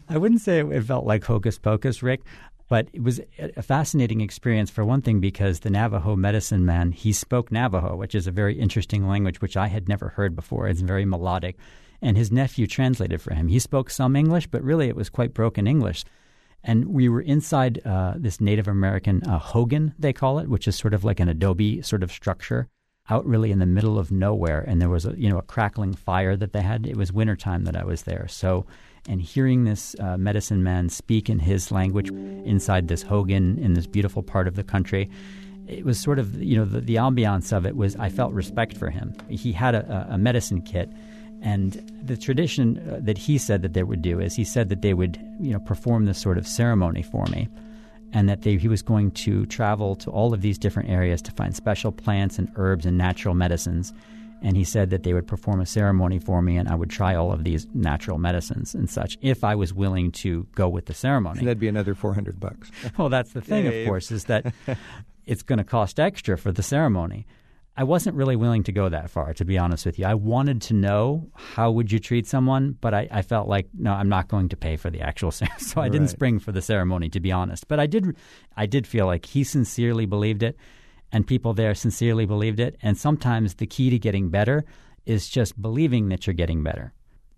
[0.08, 2.22] I wouldn't say it felt like hocus pocus, Rick,
[2.68, 7.12] but it was a fascinating experience for one thing because the Navajo medicine man, he
[7.12, 10.68] spoke Navajo, which is a very interesting language which I had never heard before.
[10.68, 11.56] It's very melodic.
[12.00, 13.48] And his nephew translated for him.
[13.48, 16.04] He spoke some English, but really it was quite broken English.
[16.64, 20.76] And we were inside uh, this Native American uh, hogan, they call it, which is
[20.76, 22.68] sort of like an adobe sort of structure
[23.10, 24.64] out really in the middle of nowhere.
[24.66, 26.86] And there was a, you know, a crackling fire that they had.
[26.86, 28.26] It was wintertime that I was there.
[28.28, 28.66] So,
[29.08, 33.86] and hearing this uh, medicine man speak in his language inside this hogan in this
[33.86, 35.08] beautiful part of the country,
[35.66, 38.76] it was sort of, you know, the, the ambiance of it was, I felt respect
[38.76, 39.14] for him.
[39.30, 40.90] He had a, a medicine kit.
[41.42, 41.72] And
[42.02, 44.94] the tradition uh, that he said that they would do is he said that they
[44.94, 47.48] would, you know, perform this sort of ceremony for me,
[48.12, 51.32] and that they, he was going to travel to all of these different areas to
[51.32, 53.92] find special plants and herbs and natural medicines.
[54.40, 57.14] And he said that they would perform a ceremony for me, and I would try
[57.16, 60.94] all of these natural medicines and such if I was willing to go with the
[60.94, 61.38] ceremony.
[61.40, 62.70] And that'd be another four hundred bucks.
[62.98, 63.82] Well, that's the thing, Dave.
[63.86, 64.54] of course, is that
[65.26, 67.26] it's going to cost extra for the ceremony.
[67.78, 70.04] I wasn't really willing to go that far, to be honest with you.
[70.04, 73.92] I wanted to know how would you treat someone, but I, I felt like no,
[73.92, 76.60] I'm not going to pay for the actual ceremony, so I didn't spring for the
[76.60, 77.68] ceremony, to be honest.
[77.68, 78.16] But I did,
[78.56, 80.56] I did feel like he sincerely believed it,
[81.12, 82.76] and people there sincerely believed it.
[82.82, 84.64] And sometimes the key to getting better
[85.06, 86.92] is just believing that you're getting better.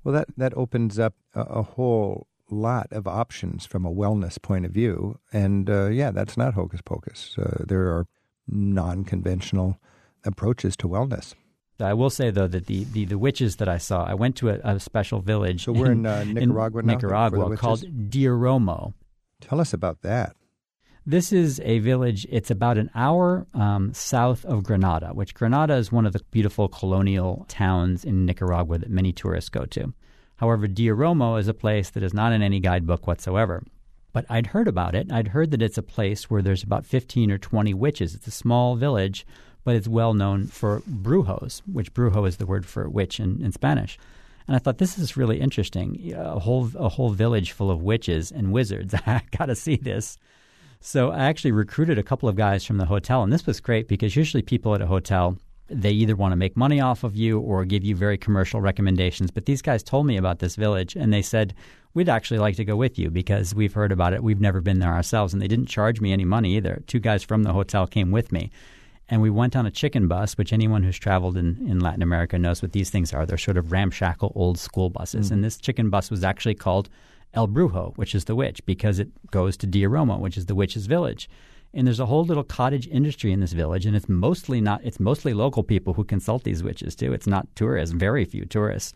[0.05, 4.65] Well, that that opens up a, a whole lot of options from a wellness point
[4.65, 7.37] of view, and uh, yeah, that's not hocus pocus.
[7.37, 8.07] Uh, there are
[8.49, 9.79] non-conventional
[10.25, 11.35] approaches to wellness.
[11.81, 14.51] I will say though that the, the, the witches that I saw, I went to
[14.51, 15.65] a, a special village.
[15.65, 18.95] So we're in, uh, Nicaragua now Nicaragua called Diriomo.
[19.41, 20.37] Tell us about that.
[21.07, 22.27] This is a village.
[22.31, 26.69] It's about an hour um, south of Granada, which Granada is one of the beautiful
[26.69, 29.95] colonial towns in Nicaragua that many tourists go to.
[30.37, 33.63] However, Diriomo is a place that is not in any guidebook whatsoever.
[34.13, 35.11] But I'd heard about it.
[35.11, 38.15] I'd heard that it's a place where there's about 15 or 20 witches.
[38.15, 39.25] It's a small village,
[39.65, 43.53] but it's well known for brujos, which brujo is the word for witch in, in
[43.53, 43.99] Spanish.
[44.47, 46.13] And I thought this is really interesting.
[46.15, 48.95] A whole a whole village full of witches and wizards.
[49.07, 50.19] I got to see this.
[50.81, 53.87] So I actually recruited a couple of guys from the hotel, and this was great
[53.87, 55.37] because usually people at a hotel
[55.71, 59.31] they either want to make money off of you or give you very commercial recommendations.
[59.31, 61.55] But these guys told me about this village, and they said
[61.95, 64.23] we'd actually like to go with you because we've heard about it.
[64.23, 66.83] We've never been there ourselves, and they didn't charge me any money either.
[66.87, 68.51] Two guys from the hotel came with me.
[69.11, 72.39] And we went on a chicken bus, which anyone who's traveled in, in Latin America
[72.39, 73.27] knows what these things are.
[73.27, 75.33] They're sort of ramshackle old school buses.
[75.33, 76.89] And this chicken bus was actually called
[77.35, 80.87] El Brujo, which is the witch, because it goes to Diriomo, which is the witch's
[80.87, 81.29] village.
[81.75, 85.01] And there's a whole little cottage industry in this village, and it's mostly not it's
[85.01, 87.13] mostly local people who consult these witches too.
[87.13, 88.93] It's not tourists, very few tourists.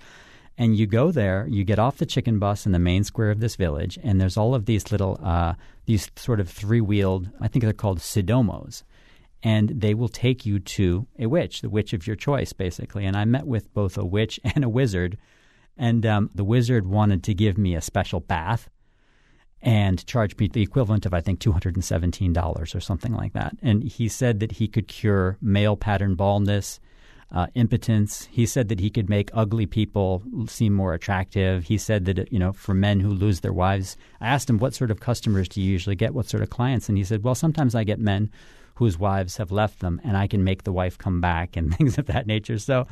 [0.56, 3.40] And you go there, you get off the chicken bus in the main square of
[3.40, 5.54] this village, and there's all of these little uh,
[5.86, 8.84] these sort of three wheeled, I think they're called sidomos
[9.44, 13.04] and they will take you to a witch, the witch of your choice, basically.
[13.04, 15.18] And I met with both a witch and a wizard,
[15.76, 18.70] and um, the wizard wanted to give me a special bath
[19.60, 23.12] and charged me the equivalent of I think two hundred and seventeen dollars or something
[23.12, 23.56] like that.
[23.62, 26.80] And he said that he could cure male pattern baldness.
[27.32, 28.28] Uh, impotence.
[28.30, 31.64] He said that he could make ugly people seem more attractive.
[31.64, 34.72] He said that you know, for men who lose their wives, I asked him what
[34.72, 37.34] sort of customers do you usually get, what sort of clients, and he said, well,
[37.34, 38.30] sometimes I get men
[38.74, 41.96] whose wives have left them, and I can make the wife come back and things
[41.98, 42.58] of that nature.
[42.58, 42.86] So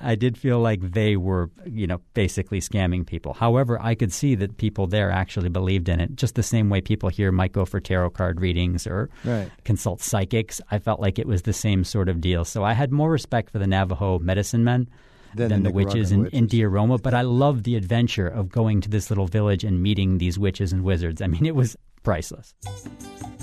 [0.00, 3.32] I did feel like they were, you know, basically scamming people.
[3.32, 6.80] However, I could see that people there actually believed in it, just the same way
[6.80, 9.50] people here might go for tarot card readings or Right.
[9.64, 10.60] consult psychics.
[10.70, 12.44] I felt like it was the same sort of deal.
[12.44, 14.88] So I had more respect for the Navajo medicine men.
[15.34, 16.46] Than Than the the, witches in, in.
[16.46, 20.38] Diriomo, but I loved the adventure of going to this little village and meeting these
[20.38, 21.22] witches and wizards.
[21.22, 22.54] I mean, it was priceless.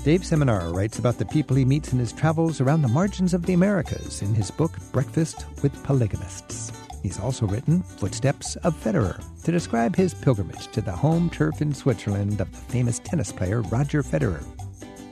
[0.04, 3.44] Dave Seminara writes about the people he meets in his travels around the margins of
[3.44, 6.72] the Americas in his book Breakfast with Polygamists.
[7.02, 11.74] He's also written Footsteps of Federer to describe his pilgrimage to the home turf in
[11.74, 14.44] Switzerland of the famous tennis player Roger Federer.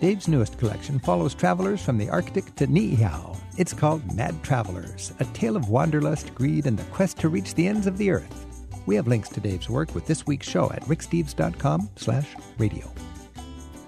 [0.01, 3.37] Dave's newest collection follows travelers from the Arctic to Niihau.
[3.57, 7.67] It's called Mad Travelers, a tale of wanderlust, greed, and the quest to reach the
[7.67, 8.47] ends of the earth.
[8.87, 12.91] We have links to Dave's work with this week's show at ricksteves.com slash radio.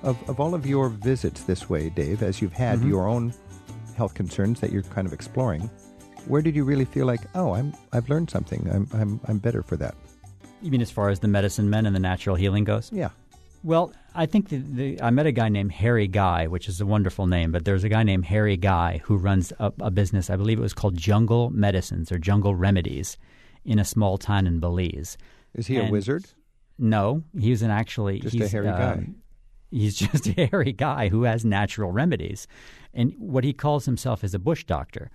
[0.03, 2.89] Of, of all of your visits this way, Dave, as you've had Mhm.
[2.89, 3.33] your own
[3.97, 5.69] health concerns that you're kind of exploring,
[6.27, 8.69] where did you really feel like, oh, I'm I've learned something.
[8.73, 9.95] I'm I'm I'm better for that.
[10.63, 12.91] You mean as far as the medicine men and the natural healing goes?
[12.93, 13.11] Yeah.
[13.63, 16.87] Well, I think the, the, I met a guy named Harry Guy, which is a
[16.87, 20.37] wonderful name, but there's a guy named Harry Guy who runs a, a business, I
[20.37, 23.19] believe it was called Jungle Medicines or Jungle Remedies
[23.65, 25.19] in a small town in Belize.
[25.55, 26.25] Is he a wizard?
[26.79, 29.07] No, he he's an actually Just a hairy guy.
[29.71, 32.47] He's just a hairy guy who has natural remedies,
[32.95, 35.11] and what he calls himself is a bush doctor.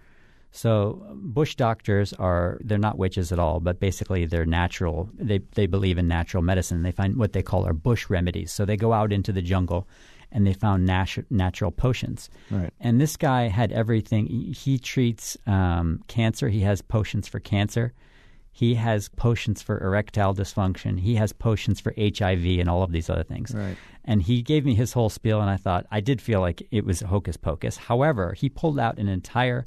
[0.51, 5.09] So bush doctors are they're not witches at all, but basically they're natural.
[5.13, 6.83] They they believe in natural medicine.
[6.83, 8.53] They find what they call are bush remedies.
[8.53, 9.85] So they go out into the jungle,
[10.31, 12.29] and they found natu- natural potions.
[12.49, 12.71] Right.
[12.79, 14.27] And this guy had everything.
[14.27, 16.47] He, he treats um, cancer.
[16.47, 17.93] He has potions for cancer.
[18.57, 21.01] He has potions for erectile dysfunction.
[21.01, 23.53] He has potions for HIV and all of these other things.
[23.53, 23.75] Right.
[24.05, 26.85] And he gave me his whole spiel, and I thought I did feel like it
[26.85, 27.75] was hocus pocus.
[27.75, 29.65] However, he pulled out an entire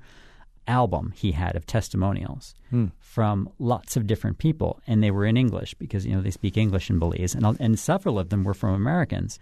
[0.66, 2.86] album he had of testimonials hmm.
[2.98, 6.56] from lots of different people, and they were in English because you know they speak
[6.56, 9.38] English in Belize, and and several of them were from Americans.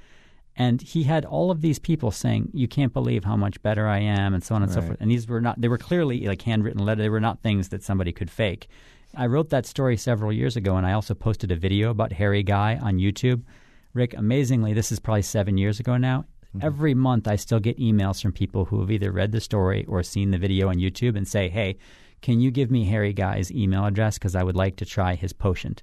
[0.57, 4.01] And he had all of these people saying, "You can't believe how much better I
[4.01, 5.01] am," and so on and so forth.
[5.01, 7.05] And these were not; they were clearly like handwritten letters.
[7.05, 8.67] They were not things that somebody could fake.
[9.14, 12.42] I wrote that story several years ago, and I also posted a video about Harry
[12.42, 13.42] Guy on YouTube.
[13.95, 16.25] Rick, amazingly, this is probably seven years ago now.
[16.55, 16.66] Mm-hmm.
[16.66, 20.03] Every month, I still get emails from people who have either read the story or
[20.03, 21.79] seen the video on YouTube and say, "Hey,
[22.21, 25.33] can you give me Harry Guy's email address because I would like to try his
[25.33, 25.77] potion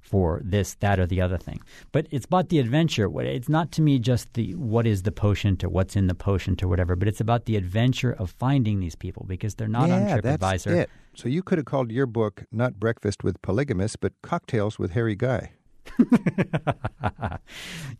[0.00, 3.10] for this, that, or the other thing." But it's about the adventure.
[3.20, 6.56] It's not to me just the what is the potion or what's in the potion
[6.62, 9.96] or whatever, but it's about the adventure of finding these people because they're not yeah,
[9.96, 10.86] on that's TripAdvisor.
[11.18, 15.16] So you could have called your book not Breakfast with Polygamists, but Cocktails with Harry
[15.16, 15.50] Guy.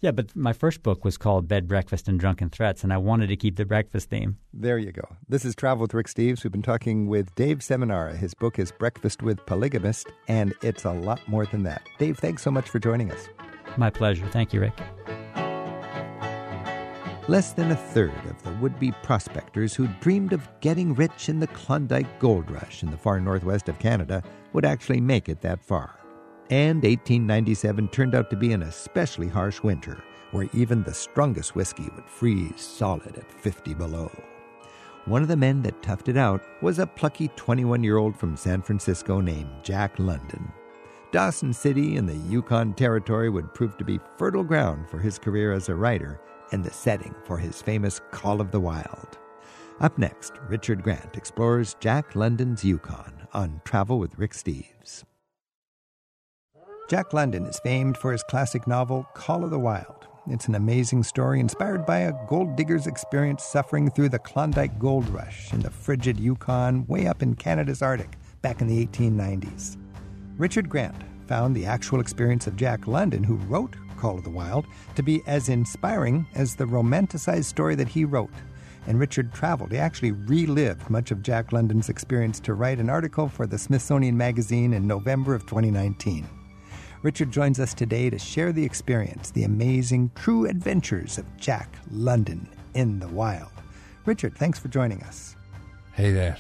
[0.01, 3.27] yeah, but my first book was called Bed, Breakfast, and Drunken Threats, and I wanted
[3.27, 4.39] to keep the breakfast theme.
[4.55, 5.03] There you go.
[5.29, 6.45] This is Travel with Rick Steves.
[6.45, 8.17] We've been talking with Dave Seminara.
[8.17, 11.83] His book is Breakfast with Polygamist, and it's a lot more than that.
[11.99, 13.29] Dave, thanks so much for joining us.
[13.77, 14.29] My pleasure.
[14.29, 14.81] Thank you, Rick.
[17.29, 21.39] Less than a third of the would be prospectors who dreamed of getting rich in
[21.39, 24.23] the Klondike Gold Rush in the far northwest of Canada
[24.55, 25.95] would actually make it that far.
[26.49, 31.91] And 1897 turned out to be an especially harsh winter, where even the strongest whiskey
[31.95, 34.11] would freeze solid at 50 below.
[35.05, 38.39] One of the men that toughed it out was a plucky 21 year old from
[38.39, 40.51] San Francisco named Jack London.
[41.13, 45.53] Dawson City in the Yukon Territory would prove to be fertile ground for his career
[45.53, 46.19] as a writer
[46.53, 49.19] and the setting for his famous Call of the Wild.
[49.81, 55.05] Up next, Richard Grant explores Jack London's Yukon on Travel with Rick Steves.
[56.89, 60.09] Jack London is famed for his classic novel Call of the Wild.
[60.31, 65.09] It's an amazing story inspired by a gold digger's experience suffering through the Klondike Gold
[65.09, 69.77] Rush in the frigid Yukon way up in Canada's Arctic back in the 1890s.
[70.37, 74.67] Richard Grant found the actual experience of Jack London, who wrote Call of the Wild,
[74.95, 78.33] to be as inspiring as the romanticized story that he wrote.
[78.87, 79.73] And Richard traveled.
[79.73, 84.17] He actually relived much of Jack London's experience to write an article for the Smithsonian
[84.17, 86.27] Magazine in November of 2019.
[87.03, 92.49] Richard joins us today to share the experience, the amazing, true adventures of Jack London
[92.75, 93.51] in the wild.
[94.05, 95.37] Richard, thanks for joining us.
[95.93, 96.39] Hey there.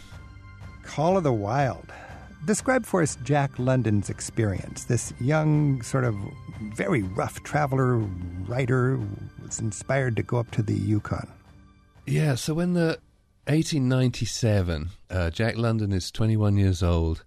[0.82, 1.92] Call of the Wild.
[2.44, 4.84] Describe for us Jack London's experience.
[4.84, 6.16] This young, sort of
[6.74, 7.96] very rough traveler,
[8.46, 8.98] writer,
[9.42, 11.28] was inspired to go up to the Yukon.
[12.06, 12.98] Yeah, so when the
[13.46, 17.24] 1897, uh, Jack London is 21 years old,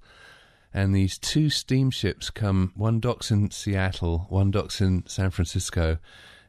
[0.74, 2.71] and these two steamships come.
[2.76, 5.97] One docks in Seattle, one docks in San Francisco,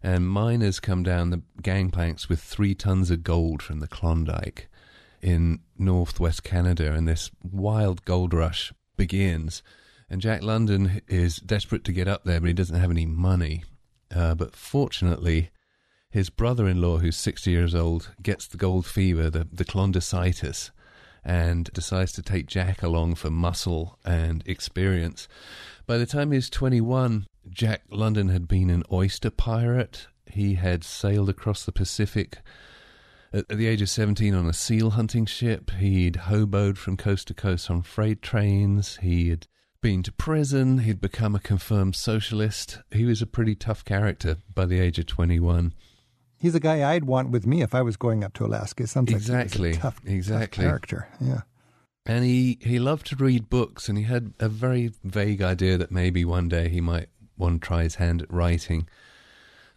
[0.02, 4.68] and miners come down the gangplanks with three tons of gold from the Klondike
[5.22, 9.62] in northwest Canada, and this wild gold rush begins.
[10.10, 13.64] And Jack London is desperate to get up there, but he doesn't have any money.
[14.14, 15.50] Uh, but fortunately,
[16.10, 20.70] his brother-in-law, who's 60 years old, gets the gold fever, the, the Klondicitis,
[21.24, 25.28] and decides to take Jack along for muscle and experience.
[25.86, 30.08] By the time he's 21, Jack London had been an oyster pirate.
[30.26, 32.38] He had sailed across the Pacific
[33.32, 35.70] at, the age of 17 on a seal hunting ship.
[35.72, 38.96] He'd hoboed from coast to coast on freight trains.
[38.98, 39.46] He had
[39.80, 40.78] been to prison.
[40.78, 42.78] He'd become a confirmed socialist.
[42.90, 45.74] He was a pretty tough character by the age of 21.
[46.38, 48.86] He's a guy I'd want with me if I was going up to Alaska.
[48.86, 50.64] Sounds like Exactly, a tough, tough exactly.
[50.64, 51.08] character.
[51.20, 51.42] Yeah.
[52.04, 55.92] And he, he loved to read books, and he had a very vague idea that
[55.92, 58.88] maybe one day he might want to try his hand at writing.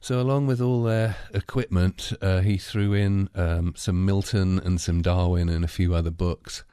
[0.05, 5.01] So, along with all their equipment, uh, he threw in um, some Milton and some
[5.01, 6.63] Darwin and a few other books.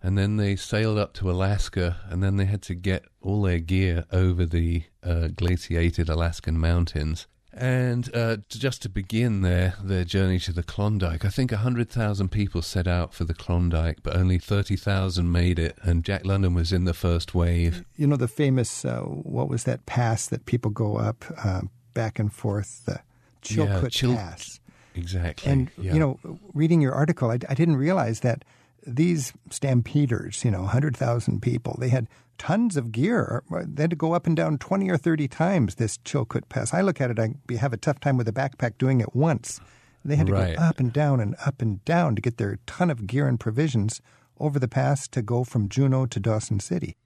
[0.00, 3.58] And then they sailed up to Alaska, and then they had to get all their
[3.58, 7.26] gear over the uh, glaciated Alaskan mountains.
[7.52, 12.62] And uh, just to begin their, their journey to the Klondike, I think 100,000 people
[12.62, 15.76] set out for the Klondike, but only 30,000 made it.
[15.82, 17.84] And Jack London was in the first wave.
[17.96, 21.62] You know, the famous, uh, what was that pass that people go up uh,
[22.02, 22.70] back and forth?
[22.86, 23.00] The
[23.42, 24.60] Chilkoot Yeah, Chil- Pass.
[24.94, 25.50] Exactly.
[25.52, 25.92] And, yeah.
[25.94, 26.18] you know,
[26.54, 28.44] reading your article, I, I didn't realize that
[28.86, 32.06] these stampeders, you know, 100,000 people, they had
[32.38, 33.42] tons of gear.
[33.50, 36.72] They had to go up and down 20 or 30 times this Chilkoot Pass.
[36.72, 39.60] I look at it, I have a tough time with a backpack doing it once.
[40.04, 40.56] They had to Right.
[40.56, 43.38] go up and down and up and down to get their ton of gear and
[43.38, 44.00] provisions
[44.40, 46.96] over the pass to go from Juneau to Dawson City.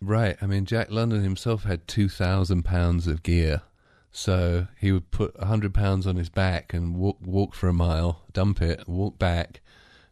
[0.00, 0.36] Right.
[0.40, 3.62] I mean, Jack London himself had 2,000 pounds of gear.
[4.16, 7.74] So he would put a 100 pounds on his back and walk, walk for a
[7.74, 9.60] mile, dump it, walk back,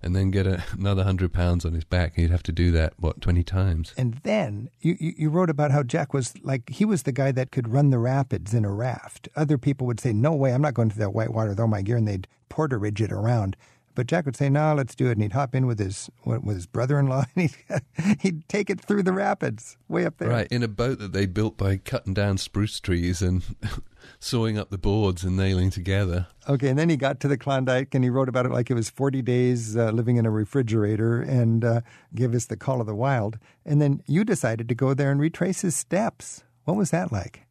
[0.03, 2.17] and then get a, another 100 pounds on his back.
[2.17, 3.95] He'd have to do that, what, 20 times?
[3.97, 7.51] And then you, you, wrote about how Jack was like, he was the guy that
[7.51, 9.31] could run the rapids in a raft.
[9.37, 11.67] Other people would say, no way, I'm not going through that white water with all
[11.67, 13.57] my gear, and they'd porterage it around.
[13.95, 15.13] But Jack would say, no, let's do it.
[15.13, 19.05] And he'd hop in with his with his brother-in-law, and he'd, he'd take it through
[19.05, 20.29] the rapids way up there.
[20.29, 20.49] Right.
[20.51, 23.43] In a boat that they built by cutting down spruce trees and
[24.19, 26.27] sawing up the boards and nailing together.
[26.49, 28.75] Okay, and then he got to the Klondike, and he wrote about it like it
[28.75, 31.81] was 40 days uh, living in a refrigerator and uh,
[32.15, 33.39] gave us the call of the wild.
[33.65, 36.43] And then you decided to go there and retrace his steps.
[36.65, 37.44] What was that like?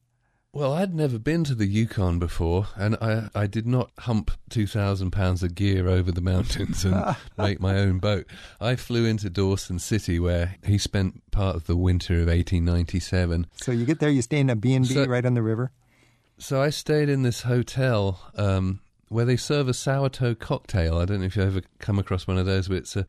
[0.55, 5.09] Well, I'd never been to the Yukon before, and I, I did not hump 2,000
[5.09, 8.27] pounds of gear over the mountains and make my own boat.
[8.61, 13.47] I flew into Dawson City, where he spent part of the winter of 1897.
[13.55, 15.71] So you get there, you stay in a B&B So- right on the river.
[16.37, 18.79] So I stayed in this hotel um,
[19.09, 20.99] where they serve a sourdough cocktail.
[20.99, 23.07] I don't know if you've ever come across one of those, but it's a,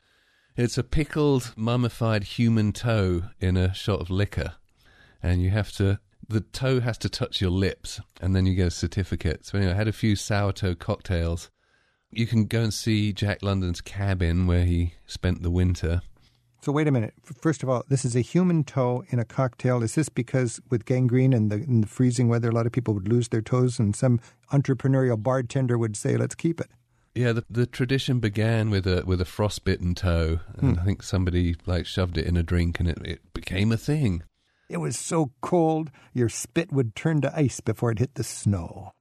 [0.57, 4.55] it's a pickled, mummified human toe in a shot of liquor.
[5.23, 8.69] And you have to, the toe has to touch your lips, and then you get
[8.69, 9.47] a certificate.
[9.47, 11.51] So anyway, I had a few sourdough cocktails.
[12.11, 16.03] You can go and see Jack London's cabin where he spent the winter.
[16.63, 17.13] So wait a minute.
[17.23, 19.83] First of all, this is a human toe in a cocktail.
[19.83, 22.95] Is this because with gangrene and the, in the freezing weather, a lot of people
[22.95, 24.19] would lose their toes, and some
[24.51, 26.69] entrepreneurial bartender would say, "Let's keep it."
[27.15, 30.81] Yeah, the the tradition began with a with a frostbitten toe, and hmm.
[30.81, 34.23] I think somebody like shoved it in a drink, and it, it became a thing.
[34.69, 38.93] It was so cold, your spit would turn to ice before it hit the snow.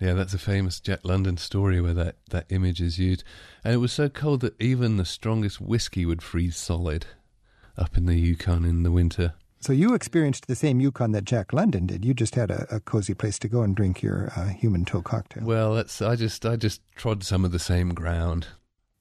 [0.00, 3.22] Yeah, that's a famous Jack London story where that, that image is used.
[3.62, 7.06] And it was so cold that even the strongest whiskey would freeze solid
[7.78, 9.34] up in the Yukon in the winter.
[9.60, 12.04] So you experienced the same Yukon that Jack London did.
[12.04, 15.02] You just had a, a cozy place to go and drink your uh, human toe
[15.02, 15.44] cocktail.
[15.44, 18.48] Well, that's I just I just trod some of the same ground.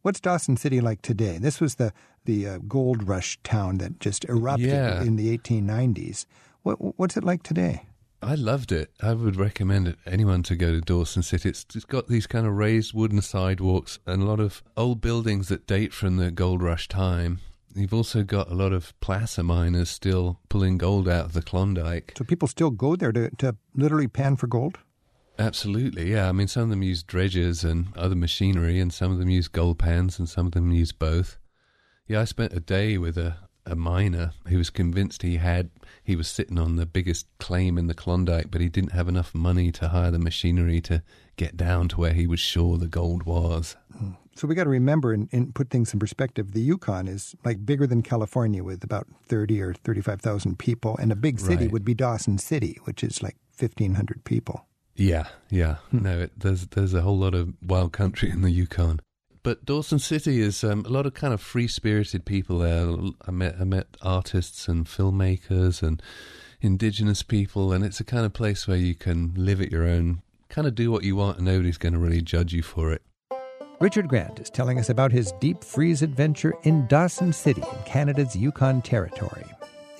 [0.01, 1.37] What's Dawson City like today?
[1.37, 1.93] This was the
[2.25, 5.01] the uh, gold rush town that just erupted Yeah.
[5.03, 6.25] in the 1890s.
[6.63, 7.87] What, what's it like today?
[8.21, 8.91] I loved it.
[9.01, 11.49] I would recommend it, anyone to go to Dawson City.
[11.49, 15.47] It's, it's got these kind of raised wooden sidewalks and a lot of old buildings
[15.47, 17.39] that date from the gold rush time.
[17.73, 22.13] You've also got a lot of placer miners still pulling gold out of the Klondike.
[22.17, 24.77] So people still go there to, to literally pan for gold?
[25.41, 26.29] Absolutely, yeah.
[26.29, 29.47] I mean, some of them use dredges and other machinery, and some of them use
[29.47, 31.37] gold pans, and some of them use both.
[32.07, 35.69] Yeah, I spent a day with a, a miner who was convinced he had
[36.03, 39.33] he was sitting on the biggest claim in the Klondike, but he didn't have enough
[39.35, 41.03] money to hire the machinery to
[41.37, 43.75] get down to where he was sure the gold was.
[43.97, 44.11] Hmm.
[44.35, 46.53] So we got to remember and, and put things in perspective.
[46.53, 50.97] The Yukon is like bigger than California with about 30 or 35,000 people.
[50.97, 51.71] And a big city Right.
[51.71, 54.65] would be Dawson City, which is like 1,500 people.
[55.01, 55.77] Yeah, yeah.
[55.91, 58.99] No, it, there's there's a whole lot of wild country in the Yukon.
[59.41, 62.93] But Dawson City is um, a lot of kind of free spirited people there.
[63.27, 66.03] I met I met artists and filmmakers and
[66.61, 70.21] indigenous people, and it's a kind of place where you can live at your own,
[70.49, 73.01] kind of do what you want, and nobody's going to really judge you for it.
[73.79, 78.35] Richard Grant is telling us about his deep freeze adventure in Dawson City in Canada's
[78.35, 79.45] Yukon Territory.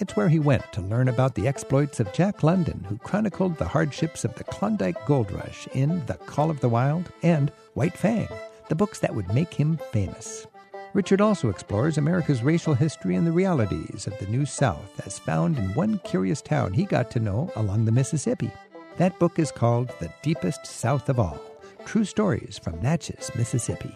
[0.01, 3.67] It's where he went to learn about the exploits of Jack London, who chronicled the
[3.67, 8.27] hardships of the Klondike Gold Rush in The Call of the Wild and White Fang,
[8.67, 10.47] the books that would make him famous.
[10.95, 15.59] Richard also explores America's racial history and the realities of the New South as found
[15.59, 18.49] in one curious town he got to know along the Mississippi.
[18.97, 21.39] That book is called The Deepest South of All
[21.85, 23.95] True Stories from Natchez, Mississippi.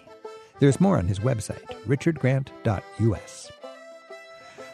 [0.59, 3.51] There's more on his website, richardgrant.us.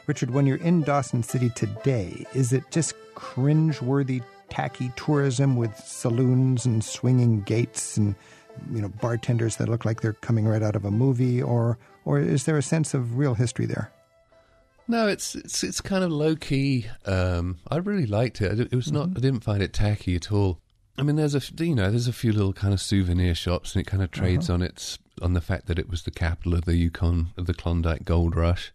[0.08, 6.66] Richard, when you're in Dawson City today, is it just cringe-worthy tacky tourism with saloons
[6.66, 8.16] and swinging gates and
[8.74, 12.20] you know bartenders that look like they're coming right out of a movie, or or
[12.20, 13.92] is there a sense of real history there?
[14.88, 16.88] No, it's it's it's kind of low key.
[17.06, 18.60] Um, I really liked it.
[18.60, 19.10] It was not.
[19.16, 20.60] I didn't find it tacky at all.
[20.98, 23.82] I mean, there's a you know there's a few little kind of souvenir shops, and
[23.82, 26.66] it kind of trades on its on the fact that it was the capital of
[26.66, 28.74] the Yukon of the Klondike Gold Rush.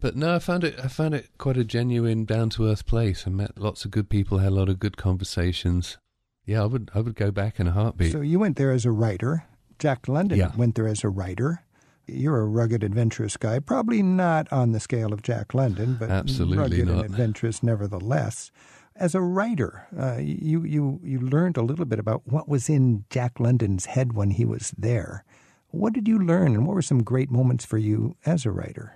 [0.00, 3.24] But no, I found it I found it quite a genuine, down to earth place.
[3.26, 5.98] I met lots of good people, had a lot of good conversations.
[6.46, 8.12] Yeah, I would I would go back in a heartbeat.
[8.12, 9.44] So you went there as a writer.
[9.78, 10.52] Jack London Yeah.
[10.56, 11.62] went there as a writer.
[12.06, 13.60] You're a rugged, adventurous guy.
[13.60, 17.04] Probably not on the scale of Jack London, but Absolutely rugged not.
[17.04, 18.50] and adventurous nevertheless.
[18.96, 23.04] As a writer, uh, you you you learned a little bit about what was in
[23.10, 25.24] Jack London's head when he was there.
[25.68, 28.94] What did you learn, and what were some great moments for you as a writer?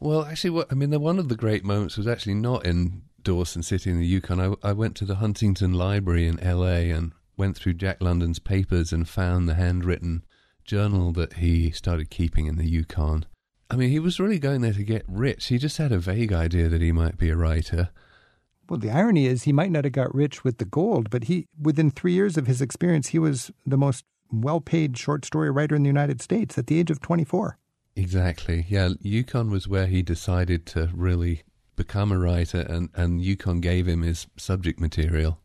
[0.00, 3.02] Well, actually, what I mean, the, one of the great moments was actually not in
[3.22, 4.40] Dawson City in the Yukon.
[4.40, 6.90] I, I went to the Huntington Library in L.A.
[6.90, 10.24] and went through Jack London's papers and found the handwritten
[10.64, 13.26] journal that he started keeping in the Yukon.
[13.70, 15.46] I mean, he was really going there to get rich.
[15.46, 17.90] He just had a vague idea that he might be a writer.
[18.68, 21.46] Well, the irony is he might not have got rich with the gold, but he
[21.60, 25.82] within three years of his experience, he was the most well-paid short story writer in
[25.82, 27.58] the United States at the age of twenty-four.
[27.98, 28.64] Exactly.
[28.68, 31.42] Yeah, Yukon was where he decided to really
[31.74, 35.40] become a writer, and, and Yukon gave him his subject material.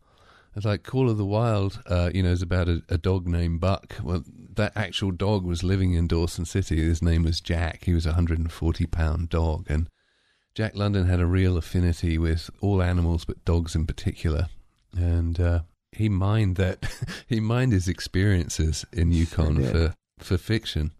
[0.54, 3.60] It's like Call of the Wild, uh, you know, is about a, a dog named
[3.60, 3.96] Buck.
[4.00, 4.22] Well,
[4.54, 6.76] that actual dog was living in Dawson City.
[6.76, 7.84] His name was Jack.
[7.84, 9.66] He was a 140 pound dog.
[9.68, 9.88] And
[10.54, 14.46] Jack London had a real affinity with all animals, but dogs in particular.
[14.96, 16.88] And uh, he mined that,
[17.26, 19.94] he mined his experiences in Yukon for,
[20.24, 20.90] for fiction.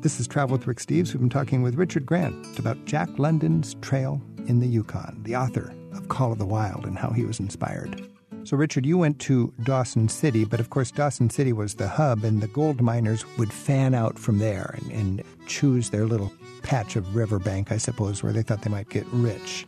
[0.00, 1.12] This is Travel with Rick Steves.
[1.12, 5.72] We've been talking with Richard Grant about Jack London's trail in the Yukon, the author
[5.92, 8.06] of Call of the Wild, and how he was inspired.
[8.42, 12.24] So, Richard, you went to Dawson City, but of course, Dawson City was the hub,
[12.24, 16.30] and the gold miners would fan out from there and, and choose their little
[16.62, 19.66] patch of riverbank, I suppose, where they thought they might get rich.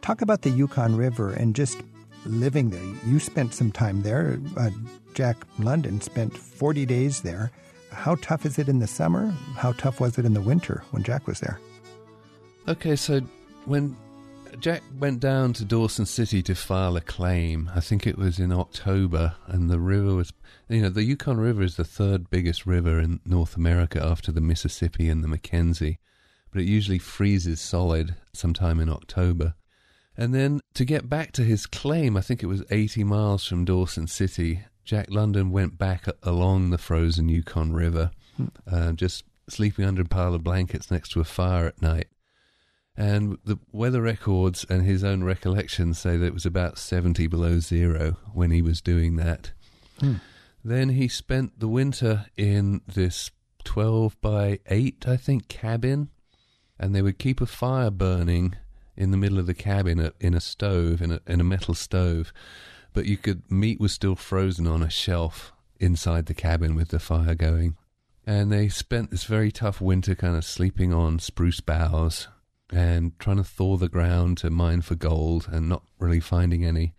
[0.00, 1.78] Talk about the Yukon River and just
[2.24, 2.82] living there.
[3.04, 4.40] You spent some time there.
[4.56, 4.70] Uh,
[5.14, 7.52] Jack London spent 40 days there.
[7.96, 9.34] How tough is it in the summer?
[9.56, 11.58] How tough was it in the winter when Jack was there?
[12.68, 13.20] Okay, so
[13.64, 13.96] when
[14.60, 18.52] Jack went down to Dawson City to file a claim, I think it was in
[18.52, 20.32] October, and the river was,
[20.68, 24.40] you know, the Yukon River is the third biggest river in North America after the
[24.40, 25.98] Mississippi and the Mackenzie,
[26.52, 29.54] but it usually freezes solid sometime in October.
[30.16, 33.64] And then to get back to his claim, I think it was 80 miles from
[33.64, 38.12] Dawson City, Jack London went back along the frozen Yukon River,
[38.70, 42.06] uh, just sleeping under a pile of blankets next to a fire at night.
[42.96, 47.58] And the weather records and his own recollections say that it was about 70 below
[47.58, 49.52] zero when he was doing that.
[50.64, 53.30] Then he spent the winter in this
[53.64, 56.10] 12 by 8, I think, cabin.
[56.78, 58.54] And they would keep a fire burning
[58.96, 62.32] in the middle of the cabin in a stove, in a, in a metal stove.
[62.96, 66.98] But you could, meat was still frozen on a shelf inside the cabin with the
[66.98, 67.76] fire going.
[68.26, 72.28] And they spent this very tough winter kind of sleeping on spruce boughs
[72.72, 76.94] and trying to thaw the ground to mine for gold and not really finding any.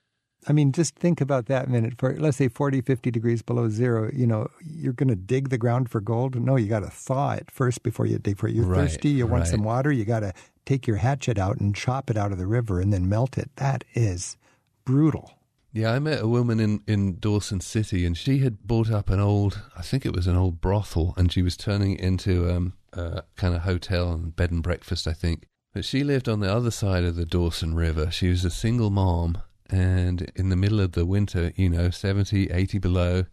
[0.47, 1.95] I mean, just think about that minute.
[1.97, 5.57] For let's say 40, 50 degrees below zero, you know, you're going to dig the
[5.57, 6.39] ground for gold.
[6.39, 8.53] No, you got to thaw it first before you dig for it.
[8.53, 9.49] You're Right, thirsty, you want right.
[9.49, 10.31] some water, you got to
[10.67, 13.49] take your hatchet out and chop it out of the river and then melt it.
[13.55, 14.37] That is
[14.85, 15.36] brutal.
[15.77, 19.19] Yeah, I met a woman in, in Dawson City, and she had bought up an
[19.19, 22.73] old, I think it was an old brothel, and she was turning it into um,
[22.93, 25.45] a kind of hotel and bed and breakfast, I think.
[25.75, 28.09] But she lived on the other side of the Dawson River.
[28.09, 29.37] She was a single mom,
[29.69, 33.25] and in the middle of the winter, you know, 70, 80 below,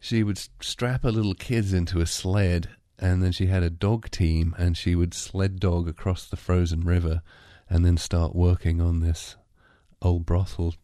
[0.00, 4.10] she would strap her little kids into a sled, and then she had a dog
[4.10, 7.20] team, and she would sled dog across the frozen river,
[7.68, 9.36] and then start working on this
[10.00, 10.74] old brothel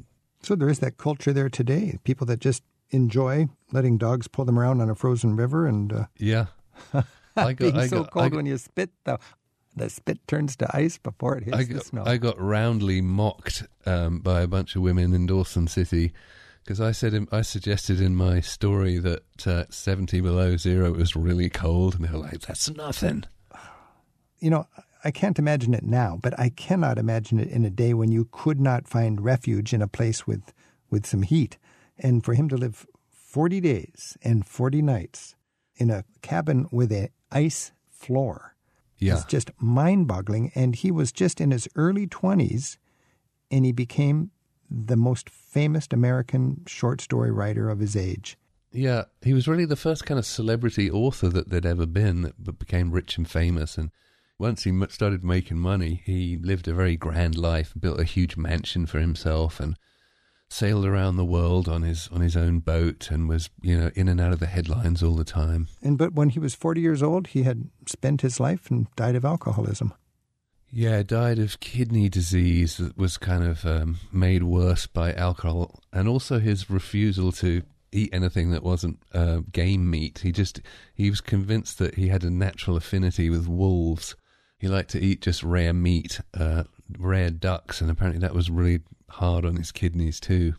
[0.44, 1.98] So there is that culture there today.
[2.04, 6.06] People that just enjoy letting dogs pull them around on a frozen river and uh,
[6.18, 6.46] Yeah.
[7.36, 9.18] I being I so got, cold got, when you spit, the,
[9.74, 12.04] the spit turns to ice before it hits I the got, snow.
[12.04, 16.12] I got roundly mocked um, by a bunch of women in Dawson City
[16.62, 21.16] because I said in, I suggested in my story that uh, 70 below zero was
[21.16, 23.24] really cold, and they were like, "That's nothing."
[24.40, 24.66] you know,
[25.04, 28.28] I can't imagine it now, but I cannot imagine it in a day when you
[28.32, 30.54] could not find refuge in a place with,
[30.90, 31.58] with some heat.
[31.98, 35.34] And for him to live 40 days and 40 nights
[35.76, 38.56] in a cabin with an ice floor
[38.98, 40.50] Yeah, is just mind boggling.
[40.54, 42.78] And he was just in his early 20s
[43.50, 44.30] and he became
[44.70, 48.38] the most famous American short story writer of his age.
[48.72, 52.58] Yeah, he was really the first kind of celebrity author that there'd ever been that
[52.58, 53.78] became rich and famous.
[53.78, 53.90] And
[54.38, 58.86] once he started making money, he lived a very grand life, built a huge mansion
[58.86, 59.76] for himself, and
[60.48, 64.08] sailed around the world on his on his own boat, and was you know in
[64.08, 65.68] and out of the headlines all the time.
[65.82, 69.16] And but when he was 40 years old, he had spent his life and died
[69.16, 69.94] of alcoholism.
[70.70, 76.08] Yeah, died of kidney disease that was kind of um, made worse by alcohol, and
[76.08, 77.62] also his refusal to
[77.92, 80.18] eat anything that wasn't uh, game meat.
[80.24, 80.60] He just
[80.92, 84.16] he was convinced that he had a natural affinity with wolves.
[84.64, 86.64] He liked to eat just rare meat, uh,
[86.98, 90.54] rare ducks, and apparently that was really hard on his kidneys too.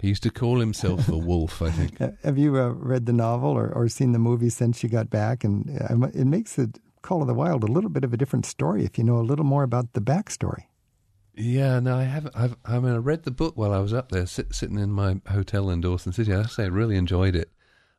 [0.00, 1.98] He used to call himself the wolf, I think.
[2.24, 5.44] Have you uh, read the novel or, or seen the movie since you got back?
[5.44, 8.44] And uh, it makes the Call of the Wild a little bit of a different
[8.44, 10.64] story if you know a little more about the backstory.
[11.36, 12.34] Yeah, no, I haven't.
[12.34, 14.90] I've, I mean, I read the book while I was up there, sit, sitting in
[14.90, 16.34] my hotel in Dawson City.
[16.34, 17.52] I say I really enjoyed it.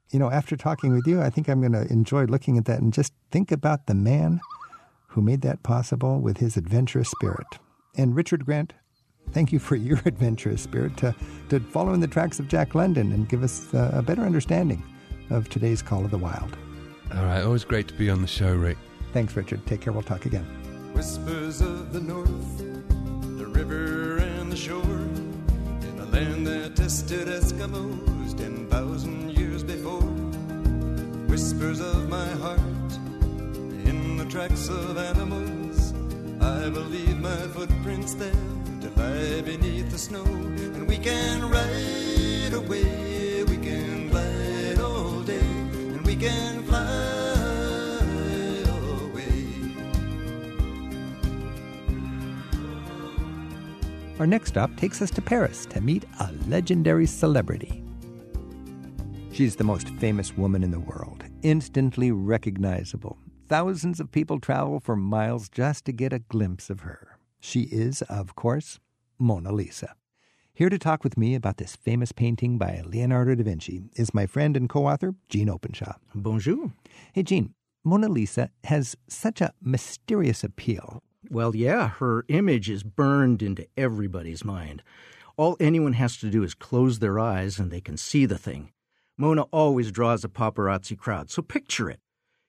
[0.10, 2.82] You know, after talking with you, I think I'm going to enjoy looking at that
[2.82, 4.42] and just think about the man
[5.16, 7.48] who made that possible with his adventurous spirit.
[7.98, 8.74] And Richard Grant,
[9.32, 11.16] thank you for your adventurous spirit to,
[11.50, 14.84] to follow in the tracks of Jack London and give us uh, a better understanding
[15.30, 16.58] of today's Call of the Wild.
[17.14, 18.78] All right, always great to be on the show, Rick.
[19.14, 19.66] Thanks, Richard.
[19.66, 19.94] Take care.
[19.94, 20.44] We'll talk again.
[20.94, 22.58] Whispers of the north,
[23.38, 30.02] the river and the shore, in a land that tested Eskimos ten thousand years before.
[31.30, 32.85] Whispers of my heart, in
[34.26, 35.94] the tracks of animals.
[36.42, 38.32] I believe my footprints there
[38.82, 45.40] to lie beneath the snow, and we can ride away, we can glide all day,
[45.40, 46.80] and we can fly
[49.04, 49.46] away.
[54.20, 57.84] Our next stop takes us to Paris to meet a legendary celebrity.
[59.32, 63.18] She's the most famous woman in the world, instantly recognizable.
[63.48, 67.20] Thousands of people travel for miles just to get a glimpse of her.
[67.40, 68.80] She is, of course,
[69.20, 69.94] Mona Lisa.
[70.52, 74.26] Here to talk with me about this famous painting by Leonardo da Vinci is my
[74.26, 75.94] friend and co author, Gene Openshaw.
[76.16, 76.74] Bonjour.
[77.14, 81.04] Hey, Gene, Mona Lisa has such a mysterious appeal.
[81.30, 84.82] Well, yeah, her image is burned into everybody's mind.
[85.38, 88.72] All anyone has to do is close their eyes and they can see the thing.
[89.20, 92.00] Mona always draws a paparazzi crowd, so picture it.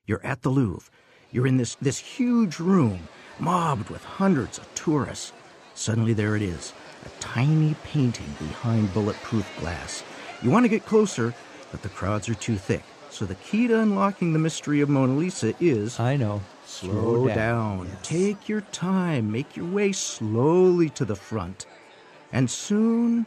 [0.07, 0.89] You're at the Louvre.
[1.33, 5.33] You're in this, this huge room, mobbed with hundreds of tourists.
[5.75, 6.73] Suddenly, there it is
[7.05, 10.03] a tiny painting behind bulletproof glass.
[10.43, 11.35] You want to get closer,
[11.71, 12.83] but the crowds are too thick.
[13.11, 16.41] So, the key to unlocking the mystery of Mona Lisa is I know.
[16.65, 17.91] Slow down.
[18.03, 19.31] Take your time.
[19.31, 21.67] Make your way slowly to the front.
[22.33, 23.27] And soon,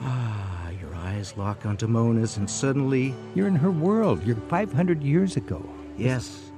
[0.00, 4.22] ah, your eyes lock onto Mona's, and suddenly, You're in her world.
[4.24, 5.64] You're 500 years ago.
[5.96, 6.52] yes,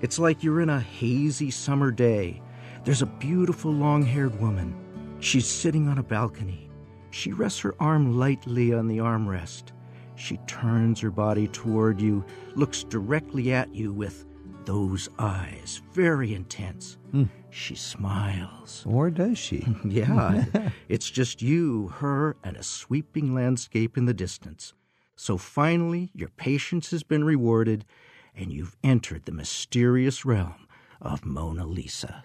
[0.00, 2.40] it's like you're in a hazy summer day.
[2.84, 4.74] There's a beautiful long haired woman.
[5.20, 6.70] She's sitting on a balcony.
[7.10, 9.72] She rests her arm lightly on the armrest.
[10.14, 12.24] She turns her body toward you,
[12.54, 14.24] looks directly at you with
[14.66, 16.98] those eyes, very intense.
[17.10, 17.24] Hmm.
[17.50, 18.84] She smiles.
[18.86, 19.66] Or does she?
[19.84, 20.44] Yeah,
[20.88, 24.72] it's just you, her, and a sweeping landscape in the distance.
[25.16, 27.84] So finally, your patience has been rewarded,
[28.34, 30.66] and you've entered the mysterious realm
[31.00, 32.22] of Mona Lisa.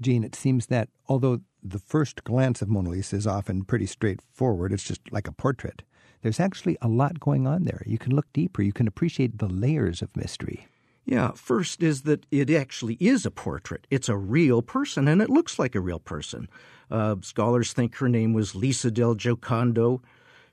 [0.00, 4.72] Gene, it seems that although the first glance of Mona Lisa is often pretty straightforward,
[4.72, 5.82] it's just like a portrait,
[6.22, 7.82] there's actually a lot going on there.
[7.86, 10.66] You can look deeper, you can appreciate the layers of mystery.
[11.04, 13.86] Yeah, first is that it actually is a portrait.
[13.90, 16.48] It's a real person, and it looks like a real person.
[16.90, 20.00] Uh, scholars think her name was Lisa del Giocondo.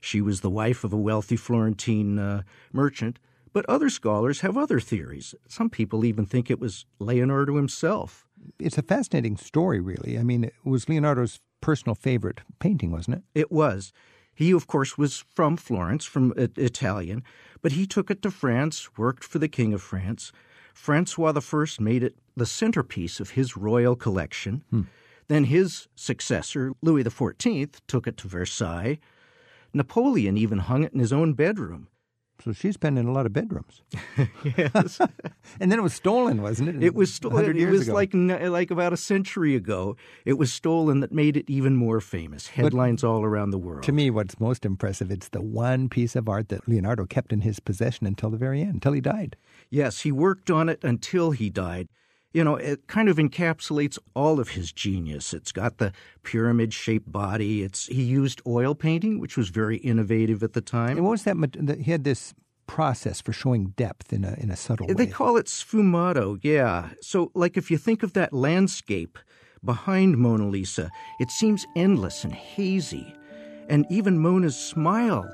[0.02, 2.42] She was the wife of a wealthy Florentine uh,
[2.72, 3.20] merchant.
[3.52, 5.36] But other scholars have other theories.
[5.48, 8.28] Some people even think it was Leonardo himself.
[8.60, 10.18] It's a fascinating story, really.
[10.18, 13.24] I mean, it was Leonardo's personal favorite painting, wasn't it?
[13.36, 13.92] It was.
[14.40, 17.26] He, of course, was from Florence, from I- Italian,
[17.62, 20.32] but he took it to France, worked for the King of France.
[20.74, 24.64] Francois I made it the centerpiece of his royal collection.
[24.70, 24.84] Hmm.
[25.28, 29.00] Then his successor, Louis XIV, took it to Versailles.
[29.74, 31.90] Napoleon even hung it in his own bedroom.
[32.44, 33.84] So she's been in a lot of bedrooms.
[34.58, 35.00] Yes.
[35.60, 36.84] And then it was stolen, wasn't it?
[36.84, 37.58] It was stolen.
[37.58, 37.94] It was ago.
[37.94, 39.96] like like about a century ago.
[40.26, 42.48] It was stolen that made it even more famous.
[42.48, 43.84] Headlines all around the world.
[43.84, 47.42] To me, what's most impressive, it's the one piece of art that Leonardo kept in
[47.42, 49.36] his possession until the very end, until he died.
[49.70, 51.90] Yes, he worked on it until he died.
[52.34, 55.34] You know, it kind of encapsulates all of his genius.
[55.34, 55.92] It's got the
[56.24, 57.64] pyramid shaped body.
[57.64, 60.98] It's he used oil painting, which was very innovative at the time.
[60.98, 61.36] And what was that?
[61.60, 62.34] that He had this
[62.68, 64.94] process for showing depth in a in a subtle way.
[64.94, 66.90] They call it sfumato, yeah.
[67.02, 69.18] So, like, if you think of that landscape
[69.64, 73.16] behind Mona Lisa, it seems endless and hazy.
[73.70, 75.28] And even Mona's smile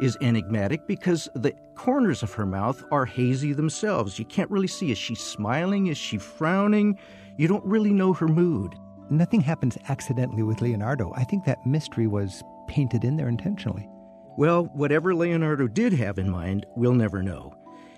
[0.00, 4.18] is enigmatic because the corners of her mouth are hazy themselves.
[4.18, 5.86] You can't really see is she smiling?
[5.86, 6.98] Is she frowning?
[7.38, 8.74] You don't really know her mood.
[9.10, 11.12] Nothing happens accidentally with Leonardo.
[11.16, 13.88] I think that mystery was painted in there intentionally.
[14.36, 17.54] Well, whatever Leonardo did have in mind, we'll never know.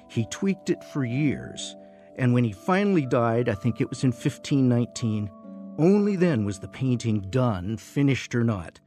[0.08, 1.74] He tweaked it for years,
[2.16, 5.30] and when he finally died, I think it was in 1519,
[5.78, 8.78] only then was the painting done, finished or not,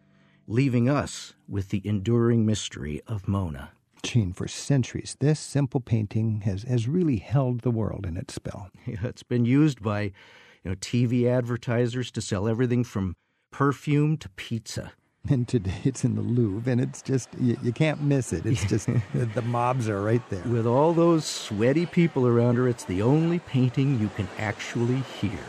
[0.48, 3.72] leaving us with the enduring mystery of Mona.
[4.04, 8.70] Gene, for centuries, this simple painting has, has really held the world in its spell.
[8.86, 10.12] Yeah, it's been used by you
[10.66, 13.16] know, TV advertisers to sell everything from
[13.52, 14.92] perfume to pizza.
[15.30, 18.46] And today it's in the Louvre, and it's just, you, you can't miss it.
[18.46, 20.44] It's just, the, mobs are right there.
[20.44, 25.40] With all those sweaty people around her, it's the only painting you can actually hear.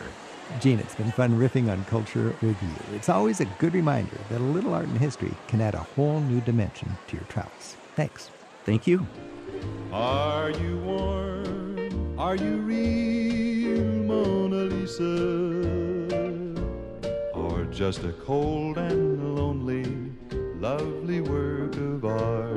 [0.61, 2.95] Gene, it's been fun riffing on culture with you.
[2.95, 6.21] It's always a good reminder that a little art and history can add a whole
[6.21, 7.75] new dimension to your travels.
[7.95, 8.29] Thanks.
[8.65, 9.05] Thank you.
[9.91, 12.19] Are you warm?
[12.19, 15.05] Are you real, Mona Lisa?
[17.35, 19.85] Or just a cold and lonely,
[20.59, 22.55] lovely work of art?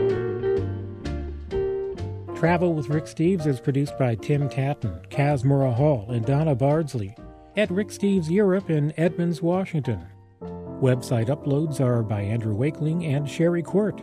[2.38, 7.14] Travel with Rick Steves is produced by Tim Tattan, Kaz Murrah Hall, and Donna Bardsley
[7.56, 10.06] at Rick Steves Europe in Edmonds, Washington.
[10.40, 14.00] Website uploads are by Andrew Wakeling and Sherry Court.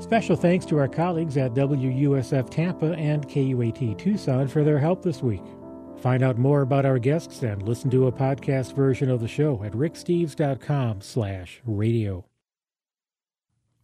[0.00, 5.22] Special thanks to our colleagues at WUSF Tampa and KUAT Tucson for their help this
[5.22, 5.42] week.
[5.96, 9.62] Find out more about our guests and listen to a podcast version of the show
[9.64, 12.26] at ricksteves.com slash radio.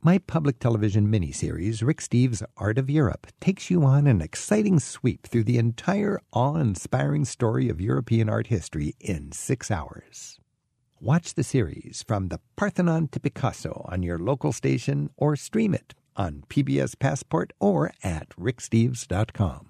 [0.03, 5.27] My public television miniseries, Rick Steves' Art of Europe, takes you on an exciting sweep
[5.27, 10.39] through the entire awe inspiring story of European art history in six hours.
[11.01, 15.95] Watch the series from the Parthenon to Picasso on your local station or stream it
[16.21, 19.70] on PBS Passport or at ricksteves.com.